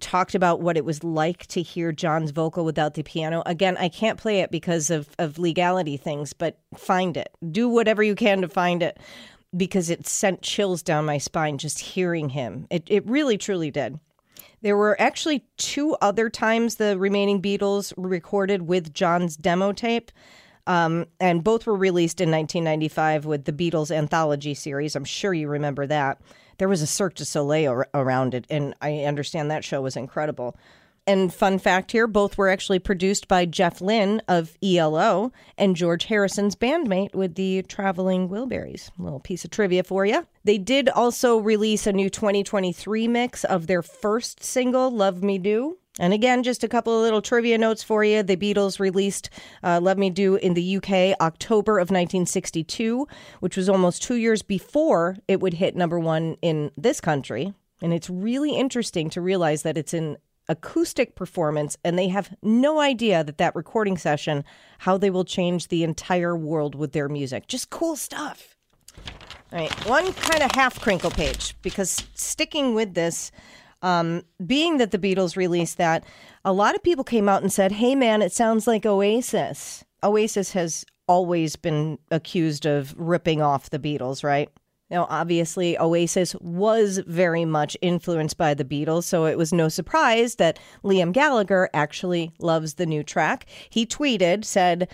talked 0.00 0.34
about 0.34 0.62
what 0.62 0.78
it 0.78 0.84
was 0.86 1.04
like 1.04 1.46
to 1.48 1.60
hear 1.60 1.92
John's 1.92 2.30
vocal 2.30 2.64
without 2.64 2.94
the 2.94 3.02
piano. 3.02 3.42
Again, 3.44 3.76
I 3.76 3.90
can't 3.90 4.18
play 4.18 4.40
it 4.40 4.50
because 4.50 4.88
of, 4.88 5.10
of 5.18 5.38
legality 5.38 5.98
things, 5.98 6.32
but 6.32 6.58
find 6.74 7.18
it. 7.18 7.28
Do 7.50 7.68
whatever 7.68 8.02
you 8.02 8.14
can 8.14 8.40
to 8.40 8.48
find 8.48 8.82
it 8.82 8.98
because 9.54 9.90
it 9.90 10.06
sent 10.06 10.40
chills 10.40 10.82
down 10.82 11.04
my 11.04 11.18
spine 11.18 11.58
just 11.58 11.80
hearing 11.80 12.30
him. 12.30 12.66
It, 12.70 12.84
it 12.88 13.06
really, 13.06 13.36
truly 13.36 13.70
did. 13.70 14.00
There 14.60 14.76
were 14.76 15.00
actually 15.00 15.44
two 15.56 15.96
other 16.00 16.28
times 16.28 16.76
the 16.76 16.98
remaining 16.98 17.40
Beatles 17.40 17.92
recorded 17.96 18.62
with 18.62 18.92
John's 18.92 19.36
demo 19.36 19.72
tape. 19.72 20.10
Um, 20.66 21.06
and 21.18 21.42
both 21.42 21.64
were 21.64 21.74
released 21.74 22.20
in 22.20 22.30
1995 22.30 23.24
with 23.24 23.44
the 23.46 23.54
Beatles 23.54 23.90
anthology 23.90 24.52
series. 24.52 24.94
I'm 24.94 25.04
sure 25.04 25.32
you 25.32 25.48
remember 25.48 25.86
that. 25.86 26.20
There 26.58 26.68
was 26.68 26.82
a 26.82 26.86
Cirque 26.86 27.14
du 27.14 27.24
Soleil 27.24 27.70
ar- 27.70 27.88
around 27.94 28.34
it, 28.34 28.44
and 28.50 28.74
I 28.82 29.04
understand 29.04 29.50
that 29.50 29.64
show 29.64 29.80
was 29.80 29.96
incredible. 29.96 30.58
And 31.08 31.32
fun 31.32 31.58
fact 31.58 31.92
here 31.92 32.06
both 32.06 32.36
were 32.36 32.50
actually 32.50 32.80
produced 32.80 33.28
by 33.28 33.46
Jeff 33.46 33.80
Lynne 33.80 34.20
of 34.28 34.58
ELO 34.62 35.32
and 35.56 35.74
George 35.74 36.04
Harrison's 36.04 36.54
bandmate 36.54 37.14
with 37.14 37.34
the 37.34 37.62
Traveling 37.62 38.28
Wilburys. 38.28 38.90
Little 38.98 39.18
piece 39.18 39.42
of 39.42 39.50
trivia 39.50 39.84
for 39.84 40.04
you. 40.04 40.26
They 40.44 40.58
did 40.58 40.90
also 40.90 41.38
release 41.38 41.86
a 41.86 41.94
new 41.94 42.10
2023 42.10 43.08
mix 43.08 43.44
of 43.44 43.68
their 43.68 43.80
first 43.80 44.44
single, 44.44 44.90
Love 44.90 45.22
Me 45.22 45.38
Do. 45.38 45.78
And 45.98 46.12
again, 46.12 46.42
just 46.42 46.62
a 46.62 46.68
couple 46.68 46.94
of 46.94 47.00
little 47.00 47.22
trivia 47.22 47.56
notes 47.56 47.82
for 47.82 48.04
you. 48.04 48.22
The 48.22 48.36
Beatles 48.36 48.78
released 48.78 49.30
uh, 49.64 49.80
Love 49.80 49.96
Me 49.96 50.10
Do 50.10 50.34
in 50.34 50.52
the 50.52 50.76
UK 50.76 51.18
October 51.22 51.78
of 51.78 51.84
1962, 51.84 53.08
which 53.40 53.56
was 53.56 53.70
almost 53.70 54.02
two 54.02 54.16
years 54.16 54.42
before 54.42 55.16
it 55.26 55.40
would 55.40 55.54
hit 55.54 55.74
number 55.74 55.98
one 55.98 56.36
in 56.42 56.70
this 56.76 57.00
country. 57.00 57.54
And 57.80 57.94
it's 57.94 58.10
really 58.10 58.56
interesting 58.56 59.08
to 59.10 59.20
realize 59.20 59.62
that 59.62 59.78
it's 59.78 59.94
an 59.94 60.18
acoustic 60.48 61.14
performance 61.14 61.76
and 61.84 61.98
they 61.98 62.08
have 62.08 62.34
no 62.42 62.80
idea 62.80 63.22
that 63.22 63.38
that 63.38 63.54
recording 63.54 63.98
session 63.98 64.44
how 64.78 64.96
they 64.96 65.10
will 65.10 65.24
change 65.24 65.68
the 65.68 65.84
entire 65.84 66.36
world 66.36 66.74
with 66.74 66.92
their 66.92 67.08
music. 67.08 67.46
Just 67.46 67.70
cool 67.70 67.96
stuff. 67.96 68.56
All 69.52 69.58
right 69.58 69.86
one 69.86 70.12
kind 70.14 70.42
of 70.42 70.50
half 70.52 70.80
crinkle 70.80 71.10
page 71.10 71.54
because 71.62 72.06
sticking 72.14 72.74
with 72.74 72.94
this 72.94 73.30
um, 73.80 74.22
being 74.44 74.78
that 74.78 74.90
the 74.90 74.98
beatles 74.98 75.36
released 75.36 75.78
that 75.78 76.04
a 76.44 76.52
lot 76.52 76.74
of 76.74 76.82
people 76.82 77.04
came 77.04 77.28
out 77.28 77.42
and 77.42 77.52
said 77.52 77.72
hey 77.72 77.94
man 77.94 78.22
it 78.22 78.32
sounds 78.32 78.66
like 78.66 78.86
oasis. 78.86 79.84
Oasis 80.02 80.52
has 80.52 80.84
always 81.08 81.56
been 81.56 81.98
accused 82.10 82.66
of 82.66 82.94
ripping 82.98 83.40
off 83.40 83.70
the 83.70 83.78
beatles 83.78 84.22
right 84.22 84.50
now, 84.90 85.06
obviously, 85.10 85.78
Oasis 85.78 86.34
was 86.36 86.98
very 87.06 87.44
much 87.44 87.76
influenced 87.82 88.38
by 88.38 88.54
the 88.54 88.64
Beatles, 88.64 89.04
so 89.04 89.26
it 89.26 89.36
was 89.36 89.52
no 89.52 89.68
surprise 89.68 90.36
that 90.36 90.58
Liam 90.82 91.12
Gallagher 91.12 91.68
actually 91.74 92.32
loves 92.38 92.74
the 92.74 92.86
new 92.86 93.02
track. 93.02 93.44
He 93.68 93.84
tweeted, 93.84 94.46
said, 94.46 94.88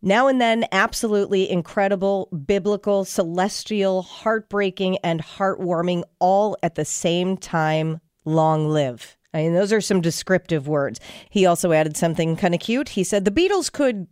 now 0.00 0.28
and 0.28 0.40
then, 0.40 0.66
absolutely 0.72 1.50
incredible, 1.50 2.28
biblical, 2.46 3.04
celestial, 3.04 4.02
heartbreaking, 4.02 4.98
and 4.98 5.22
heartwarming 5.22 6.04
all 6.20 6.56
at 6.62 6.74
the 6.74 6.84
same 6.84 7.36
time. 7.36 8.00
Long 8.24 8.68
live. 8.68 9.16
I 9.34 9.42
mean, 9.42 9.54
those 9.54 9.72
are 9.72 9.80
some 9.80 10.00
descriptive 10.00 10.68
words. 10.68 11.00
He 11.28 11.44
also 11.44 11.72
added 11.72 11.96
something 11.96 12.36
kind 12.36 12.54
of 12.54 12.60
cute. 12.60 12.90
He 12.90 13.04
said, 13.04 13.24
The 13.24 13.30
Beatles 13.30 13.70
could 13.70 14.06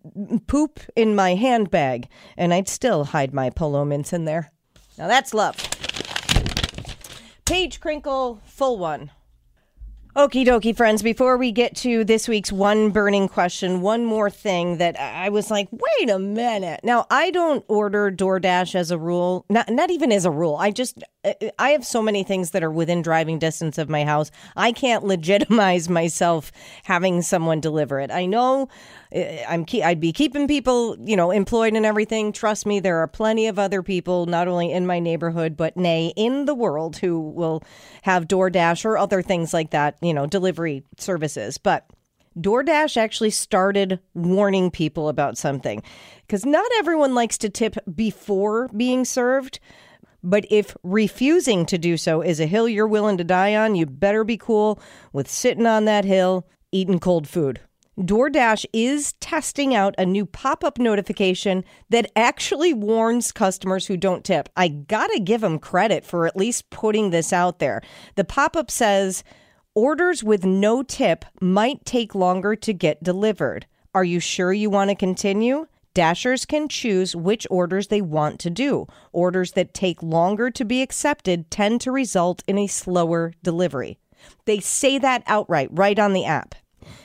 poop 0.46 0.80
in 0.96 1.14
my 1.14 1.34
handbag, 1.34 2.08
and 2.36 2.52
I'd 2.52 2.68
still 2.68 3.04
hide 3.04 3.32
my 3.32 3.48
polo 3.48 3.84
mints 3.84 4.12
in 4.12 4.24
there. 4.26 4.51
Now 4.98 5.09
that's 5.09 5.35
love. 5.35 5.57
Page 7.44 7.81
Crinkle, 7.81 8.40
full 8.44 8.78
one. 8.78 9.11
Okie 10.14 10.44
dokie, 10.44 10.76
friends. 10.76 11.02
Before 11.02 11.38
we 11.38 11.52
get 11.52 11.74
to 11.76 12.05
this 12.05 12.28
week's 12.28 12.52
one 12.52 12.90
burning 12.90 13.28
question, 13.28 13.81
one 13.81 14.05
more 14.05 14.28
thing 14.28 14.76
that 14.76 15.00
I 15.00 15.31
was 15.31 15.50
like, 15.50 15.68
wait 15.72 16.11
a 16.11 16.18
minute. 16.18 16.81
Now, 16.85 17.07
I 17.11 17.31
don't 17.31 17.64
order 17.66 18.11
DoorDash 18.11 18.74
as 18.74 18.90
a 18.90 18.98
rule, 18.98 19.46
not, 19.48 19.70
not 19.70 19.90
even 19.90 20.12
as 20.12 20.26
a 20.26 20.31
rule. 20.31 20.57
I 20.57 20.70
just, 20.70 21.02
uh, 21.24 21.33
uh, 21.40 21.48
I 21.59 21.70
have 21.70 21.87
so 21.87 22.02
many 22.02 22.24
things 22.24 22.50
that 22.50 22.62
are 22.62 22.70
within 22.70 23.00
driving 23.00 23.38
distance 23.38 23.78
of 23.78 23.88
my 23.88 24.05
house. 24.05 24.31
I 24.55 24.72
can't 24.72 25.02
legitimize 25.07 25.88
myself 25.88 26.52
having 26.85 27.22
someone 27.22 27.61
deliver 27.61 27.98
it. 27.98 28.11
I 28.11 28.26
know 28.26 28.68
I'm, 29.14 29.66
I'd 29.85 30.01
be 30.01 30.12
keeping 30.12 30.48
people, 30.48 30.96
you 31.01 31.16
know, 31.16 31.31
employed 31.31 31.75
and 31.75 31.85
everything. 31.85 32.33
Trust 32.33 32.64
me, 32.64 32.81
there 32.81 32.98
are 32.98 33.07
plenty 33.07 33.46
of 33.46 33.59
other 33.59 33.83
people, 33.83 34.27
not 34.27 34.48
only 34.48 34.72
in 34.72 34.87
my 34.87 34.98
neighborhood, 34.98 35.57
but 35.57 35.77
nay, 35.77 36.12
in 36.16 36.46
the 36.46 36.55
world 36.55 36.96
who 36.96 37.20
will 37.20 37.62
have 38.03 38.29
DoorDash 38.29 38.85
or 38.85 38.96
other 38.96 39.20
things 39.20 39.53
like 39.53 39.70
that 39.70 39.96
you 40.01 40.14
know, 40.14 40.27
delivery 40.27 40.85
services. 40.96 41.59
But 41.59 41.90
DoorDash 42.38 42.96
actually 42.96 43.31
started 43.31 44.01
warning 44.14 44.70
people 44.70 45.09
about 45.09 45.37
something 45.37 45.83
because 46.27 46.46
not 46.46 46.70
everyone 46.79 47.14
likes 47.14 47.37
to 47.38 47.51
tip 47.51 47.77
before 47.94 48.68
being 48.68 49.05
served. 49.05 49.61
But 50.25 50.46
if 50.51 50.77
refusing 50.85 51.66
to 51.66 51.77
do 51.77 51.96
so 51.96 52.22
is 52.22 52.38
a 52.38 52.46
hill 52.46 52.68
you're 52.68 52.87
willing 52.87 53.18
to 53.18 53.25
die 53.25 53.57
on, 53.57 53.75
you 53.75 53.87
better 53.87 54.22
be 54.25 54.37
cool 54.37 54.81
with 55.12 55.29
sitting 55.29 55.66
on 55.66 55.85
that 55.87 56.05
hill 56.05 56.46
eating 56.70 57.01
cold 57.01 57.29
food. 57.29 57.61
DoorDash 57.98 58.64
is 58.72 59.12
testing 59.20 59.74
out 59.74 59.94
a 59.98 60.07
new 60.07 60.24
pop 60.24 60.64
up 60.64 60.78
notification 60.78 61.62
that 61.90 62.11
actually 62.16 62.72
warns 62.72 63.33
customers 63.33 63.87
who 63.87 63.98
don't 63.98 64.24
tip. 64.24 64.48
I 64.57 64.68
gotta 64.68 65.20
give 65.20 65.42
them 65.42 65.59
credit 65.59 66.02
for 66.02 66.26
at 66.26 66.37
least 66.37 66.70
putting 66.70 67.11
this 67.11 67.35
out 67.35 67.59
there. 67.59 67.83
The 68.14 68.24
pop 68.24 68.57
up 68.57 68.70
says, 68.70 69.22
Orders 69.74 70.24
with 70.24 70.42
no 70.44 70.83
tip 70.83 71.26
might 71.42 71.85
take 71.85 72.14
longer 72.14 72.57
to 72.57 72.72
get 72.72 73.05
delivered. 73.05 73.66
Are 73.94 74.05
you 74.05 74.20
sure 74.20 74.55
you 74.55 74.70
want 74.70 74.88
to 74.88 74.94
continue? 74.94 75.66
Dashers 75.92 76.46
can 76.46 76.68
choose 76.68 77.14
which 77.14 77.46
orders 77.50 77.88
they 77.88 78.00
want 78.00 78.40
to 78.40 78.48
do. 78.48 78.87
Orders 79.12 79.52
that 79.52 79.74
take 79.74 80.02
longer 80.02 80.50
to 80.50 80.64
be 80.64 80.81
accepted 80.81 81.50
tend 81.50 81.83
to 81.83 81.92
result 81.92 82.42
in 82.46 82.57
a 82.57 82.66
slower 82.66 83.35
delivery. 83.42 83.98
They 84.46 84.61
say 84.61 84.98
that 84.98 85.22
outright, 85.26 85.68
right 85.70 85.98
on 85.98 86.14
the 86.14 86.24
app. 86.24 86.55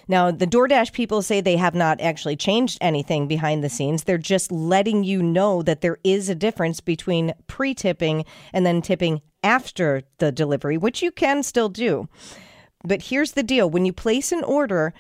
Now, 0.08 0.32
the 0.32 0.47
DoorDash 0.47 0.93
people 0.93 1.21
say 1.21 1.41
they 1.41 1.58
have 1.58 1.76
not 1.76 2.02
actually 2.02 2.36
changed 2.36 2.78
anything 2.82 3.28
behind 3.28 3.63
the 3.63 3.69
scenes. 3.69 4.04
They're 4.04 4.17
just 4.17 4.52
letting 4.52 5.04
you 5.04 5.21
know 5.21 5.62
that 5.63 5.82
there 5.82 5.97
is 6.04 6.30
a 6.30 6.36
difference 6.36 6.80
between 6.80 7.34
pre 7.47 7.73
tipping 7.73 8.26
and 8.54 8.65
then 8.65 8.82
tipping 8.82 9.21
after 9.43 10.04
the 10.17 10.32
delivery, 10.32 10.78
which 10.78 11.02
you 11.02 11.12
can 11.12 11.43
still 11.43 11.69
do. 11.69 12.08
But 12.84 13.04
here's 13.04 13.34
the 13.34 13.43
deal 13.43 13.69
when 13.69 13.86
you 13.86 13.93
place 13.93 14.32
an 14.32 14.43
order, 14.43 14.93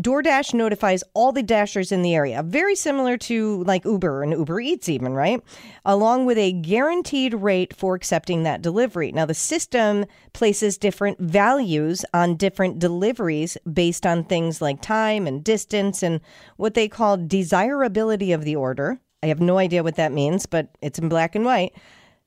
DoorDash 0.00 0.54
notifies 0.54 1.04
all 1.12 1.32
the 1.32 1.42
dashers 1.42 1.92
in 1.92 2.00
the 2.00 2.14
area, 2.14 2.42
very 2.42 2.74
similar 2.74 3.18
to 3.18 3.62
like 3.64 3.84
Uber 3.84 4.22
and 4.22 4.32
Uber 4.32 4.58
Eats, 4.60 4.88
even, 4.88 5.12
right? 5.12 5.42
Along 5.84 6.24
with 6.24 6.38
a 6.38 6.52
guaranteed 6.52 7.34
rate 7.34 7.76
for 7.76 7.94
accepting 7.94 8.42
that 8.42 8.62
delivery. 8.62 9.12
Now, 9.12 9.26
the 9.26 9.34
system 9.34 10.06
places 10.32 10.78
different 10.78 11.18
values 11.20 12.06
on 12.14 12.36
different 12.36 12.78
deliveries 12.78 13.58
based 13.70 14.06
on 14.06 14.24
things 14.24 14.62
like 14.62 14.80
time 14.80 15.26
and 15.26 15.44
distance 15.44 16.02
and 16.02 16.22
what 16.56 16.72
they 16.72 16.88
call 16.88 17.18
desirability 17.18 18.32
of 18.32 18.44
the 18.44 18.56
order. 18.56 18.98
I 19.22 19.26
have 19.26 19.40
no 19.40 19.58
idea 19.58 19.82
what 19.82 19.96
that 19.96 20.10
means, 20.10 20.46
but 20.46 20.68
it's 20.80 20.98
in 20.98 21.10
black 21.10 21.34
and 21.34 21.44
white. 21.44 21.74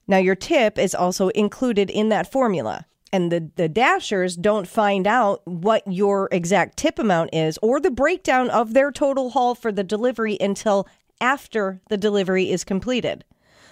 Now, 0.08 0.17
your 0.17 0.36
tip 0.36 0.78
is 0.78 0.93
also 0.93 1.30
included 1.30 1.89
in 1.89 2.10
that 2.10 2.32
formula 2.32 2.86
and 3.11 3.31
the, 3.31 3.49
the 3.55 3.69
dashers 3.69 4.35
don't 4.35 4.67
find 4.67 5.07
out 5.07 5.41
what 5.45 5.83
your 5.91 6.27
exact 6.31 6.77
tip 6.77 6.99
amount 6.99 7.29
is 7.33 7.57
or 7.61 7.79
the 7.79 7.91
breakdown 7.91 8.49
of 8.49 8.73
their 8.73 8.91
total 8.91 9.31
haul 9.31 9.55
for 9.55 9.71
the 9.71 9.83
delivery 9.83 10.37
until 10.39 10.87
after 11.21 11.81
the 11.89 11.97
delivery 11.97 12.49
is 12.51 12.63
completed. 12.63 13.23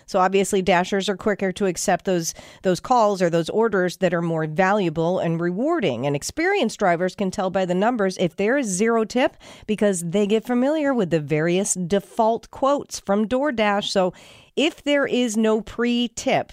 So 0.05 0.19
obviously 0.19 0.61
dashers 0.61 1.09
are 1.09 1.17
quicker 1.17 1.51
to 1.53 1.65
accept 1.65 2.05
those 2.05 2.33
those 2.61 2.79
calls 2.79 3.21
or 3.21 3.29
those 3.29 3.49
orders 3.49 3.97
that 3.97 4.13
are 4.13 4.21
more 4.21 4.45
valuable 4.47 5.19
and 5.19 5.39
rewarding. 5.39 6.05
And 6.05 6.15
experienced 6.15 6.79
drivers 6.79 7.15
can 7.15 7.31
tell 7.31 7.49
by 7.49 7.65
the 7.65 7.75
numbers 7.75 8.17
if 8.17 8.35
there 8.35 8.57
is 8.57 8.67
zero 8.67 9.05
tip 9.05 9.37
because 9.65 10.03
they 10.03 10.27
get 10.27 10.45
familiar 10.45 10.93
with 10.93 11.09
the 11.09 11.19
various 11.19 11.73
default 11.73 12.51
quotes 12.51 12.99
from 12.99 13.27
DoorDash. 13.27 13.85
So 13.85 14.13
if 14.55 14.83
there 14.83 15.07
is 15.07 15.35
no 15.35 15.61
pre-tip, 15.61 16.51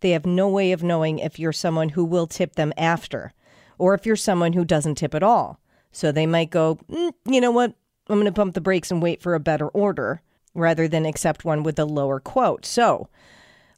they 0.00 0.10
have 0.10 0.26
no 0.26 0.48
way 0.48 0.72
of 0.72 0.82
knowing 0.82 1.18
if 1.18 1.38
you're 1.38 1.52
someone 1.52 1.90
who 1.90 2.04
will 2.04 2.26
tip 2.26 2.54
them 2.54 2.72
after 2.76 3.32
or 3.78 3.94
if 3.94 4.04
you're 4.04 4.16
someone 4.16 4.52
who 4.52 4.64
doesn't 4.64 4.96
tip 4.96 5.14
at 5.14 5.22
all. 5.22 5.60
So 5.92 6.12
they 6.12 6.26
might 6.26 6.50
go, 6.50 6.78
mm, 6.90 7.12
you 7.26 7.40
know 7.40 7.50
what? 7.50 7.74
I'm 8.08 8.16
going 8.16 8.26
to 8.26 8.32
pump 8.32 8.54
the 8.54 8.60
brakes 8.60 8.90
and 8.90 9.02
wait 9.02 9.22
for 9.22 9.34
a 9.34 9.40
better 9.40 9.68
order 9.68 10.22
rather 10.54 10.88
than 10.88 11.06
accept 11.06 11.44
one 11.44 11.62
with 11.62 11.78
a 11.78 11.84
lower 11.84 12.20
quote. 12.20 12.64
So, 12.64 13.08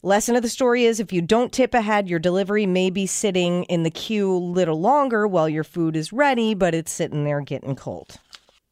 lesson 0.02 0.37
of 0.37 0.42
the 0.42 0.48
story 0.48 0.85
is 0.85 1.00
if 1.00 1.12
you 1.12 1.20
don't 1.20 1.52
tip 1.52 1.74
ahead, 1.74 2.09
your 2.09 2.18
delivery 2.18 2.64
may 2.64 2.90
be 2.90 3.06
sitting 3.06 3.64
in 3.64 3.83
the 3.83 3.90
queue 3.90 4.33
a 4.33 4.38
little 4.38 4.80
longer 4.80 5.26
while 5.26 5.48
your 5.48 5.64
food 5.64 5.96
is 5.96 6.12
ready, 6.12 6.54
but 6.54 6.74
it's 6.74 6.92
sitting 6.92 7.24
there 7.24 7.40
getting 7.40 7.76
cold. 7.76 8.18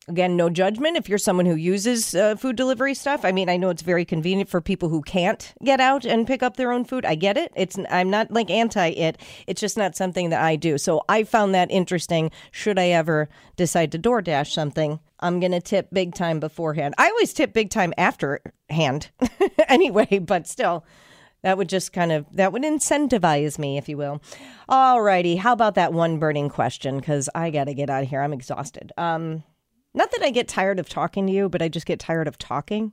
Again, 0.09 0.37
no 0.37 0.49
judgment 0.49 0.97
if 0.97 1.07
you're 1.07 1.19
someone 1.19 1.45
who 1.45 1.55
uses 1.55 2.15
uh, 2.15 2.35
food 2.37 2.57
delivery 2.57 2.95
stuff. 2.95 3.27
I 3.27 3.33
mean, 3.33 3.51
I 3.51 3.59
know 3.59 3.69
it's 3.69 3.83
very 3.83 4.07
convenient 4.07 4.49
for 4.49 4.63
people 4.63 4.89
who 4.89 5.03
can't 5.03 5.53
get 5.63 5.81
out 5.81 6.07
and 6.07 6.27
pick 6.27 6.43
up 6.43 6.57
their 6.57 6.73
own 6.73 6.87
food. 6.87 7.05
I 7.05 7.15
get 7.15 7.37
it. 7.37 7.53
It's 7.55 7.79
I'm 7.91 8.09
not 8.09 8.31
like 8.31 8.51
anti 8.51 8.89
it. 8.89 9.19
It's 9.47 9.61
just 9.61 9.77
not 9.77 9.97
something 9.97 10.31
that 10.31 10.43
I 10.43 10.57
do. 10.57 10.79
So 10.79 11.03
I 11.11 11.25
found 11.25 11.55
that 11.55 11.71
interesting. 11.71 12.31
Should 12.51 12.79
I 12.79 12.89
ever 12.89 13.29
decide 13.57 13.93
to 13.93 13.99
DoorDash 13.99 14.51
something, 14.51 14.99
I'm 15.21 15.41
going 15.41 15.53
to 15.53 15.61
tip 15.61 15.89
big 15.93 16.15
time 16.15 16.41
beforehand. 16.41 16.95
I 16.97 17.09
always 17.09 17.35
tip 17.35 17.53
big 17.53 17.69
time 17.69 17.93
afterhand 17.99 19.11
anyway, 19.69 20.19
but 20.21 20.47
still. 20.47 20.85
That 21.43 21.57
would 21.57 21.69
just 21.69 21.93
kind 21.93 22.11
of 22.11 22.27
that 22.33 22.53
would 22.53 22.65
incentivize 22.65 23.61
me, 23.61 23.79
if 23.79 23.89
you 23.89 23.97
will. 23.97 24.21
All 24.69 25.01
righty, 25.01 25.37
how 25.37 25.53
about 25.53 25.77
that 25.77 25.93
one 25.93 26.19
burning 26.19 26.49
question? 26.49 26.99
Because 26.99 27.29
I 27.33 27.51
got 27.51 27.65
to 27.65 27.75
get 27.75 27.91
out 27.91 28.03
of 28.03 28.09
here. 28.09 28.23
I'm 28.23 28.33
exhausted. 28.33 28.91
Um, 28.97 29.45
not 29.95 30.11
that 30.13 30.23
I 30.23 30.31
get 30.31 30.49
tired 30.49 30.79
of 30.79 30.89
talking 30.89 31.27
to 31.27 31.33
you, 31.33 31.49
but 31.49 31.63
I 31.63 31.69
just 31.69 31.87
get 31.87 31.99
tired 31.99 32.29
of 32.29 32.39
talking. 32.39 32.93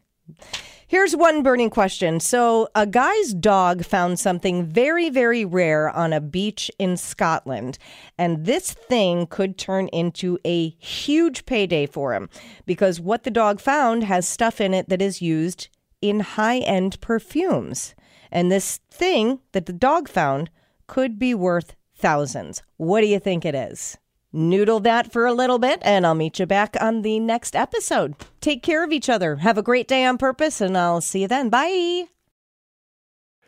Here's 0.87 1.15
one 1.15 1.41
burning 1.41 1.71
question. 1.71 2.19
So, 2.19 2.67
a 2.75 2.85
guy's 2.85 3.33
dog 3.33 3.83
found 3.83 4.19
something 4.19 4.65
very, 4.65 5.09
very 5.09 5.43
rare 5.43 5.89
on 5.89 6.13
a 6.13 6.21
beach 6.21 6.69
in 6.77 6.95
Scotland. 6.97 7.77
And 8.17 8.45
this 8.45 8.71
thing 8.71 9.25
could 9.27 9.57
turn 9.57 9.87
into 9.87 10.37
a 10.45 10.69
huge 10.69 11.45
payday 11.45 11.87
for 11.87 12.13
him 12.13 12.29
because 12.65 12.99
what 12.99 13.23
the 13.23 13.31
dog 13.31 13.59
found 13.59 14.03
has 14.03 14.27
stuff 14.27 14.61
in 14.61 14.73
it 14.73 14.89
that 14.89 15.01
is 15.01 15.21
used 15.21 15.69
in 16.01 16.19
high 16.19 16.59
end 16.59 17.01
perfumes. 17.01 17.95
And 18.31 18.51
this 18.51 18.79
thing 18.91 19.39
that 19.53 19.65
the 19.65 19.73
dog 19.73 20.07
found 20.07 20.49
could 20.87 21.17
be 21.17 21.33
worth 21.33 21.75
thousands. 21.95 22.61
What 22.77 23.01
do 23.01 23.07
you 23.07 23.19
think 23.19 23.43
it 23.43 23.55
is? 23.55 23.97
Noodle 24.35 24.81
that 24.81 25.11
for 25.11 25.25
a 25.25 25.33
little 25.33 25.59
bit, 25.59 25.79
and 25.81 26.05
I'll 26.05 26.13
meet 26.13 26.39
you 26.39 26.45
back 26.45 26.75
on 26.81 27.01
the 27.01 27.19
next 27.19 27.55
episode. 27.55 28.15
Take 28.41 28.61
care 28.61 28.83
of 28.83 28.91
each 28.91 29.09
other. 29.09 29.37
Have 29.37 29.57
a 29.57 29.63
great 29.63 29.87
day 29.87 30.03
on 30.03 30.17
purpose, 30.17 30.59
and 30.59 30.77
I'll 30.77 31.01
see 31.01 31.21
you 31.21 31.27
then. 31.27 31.49
Bye. 31.49 32.14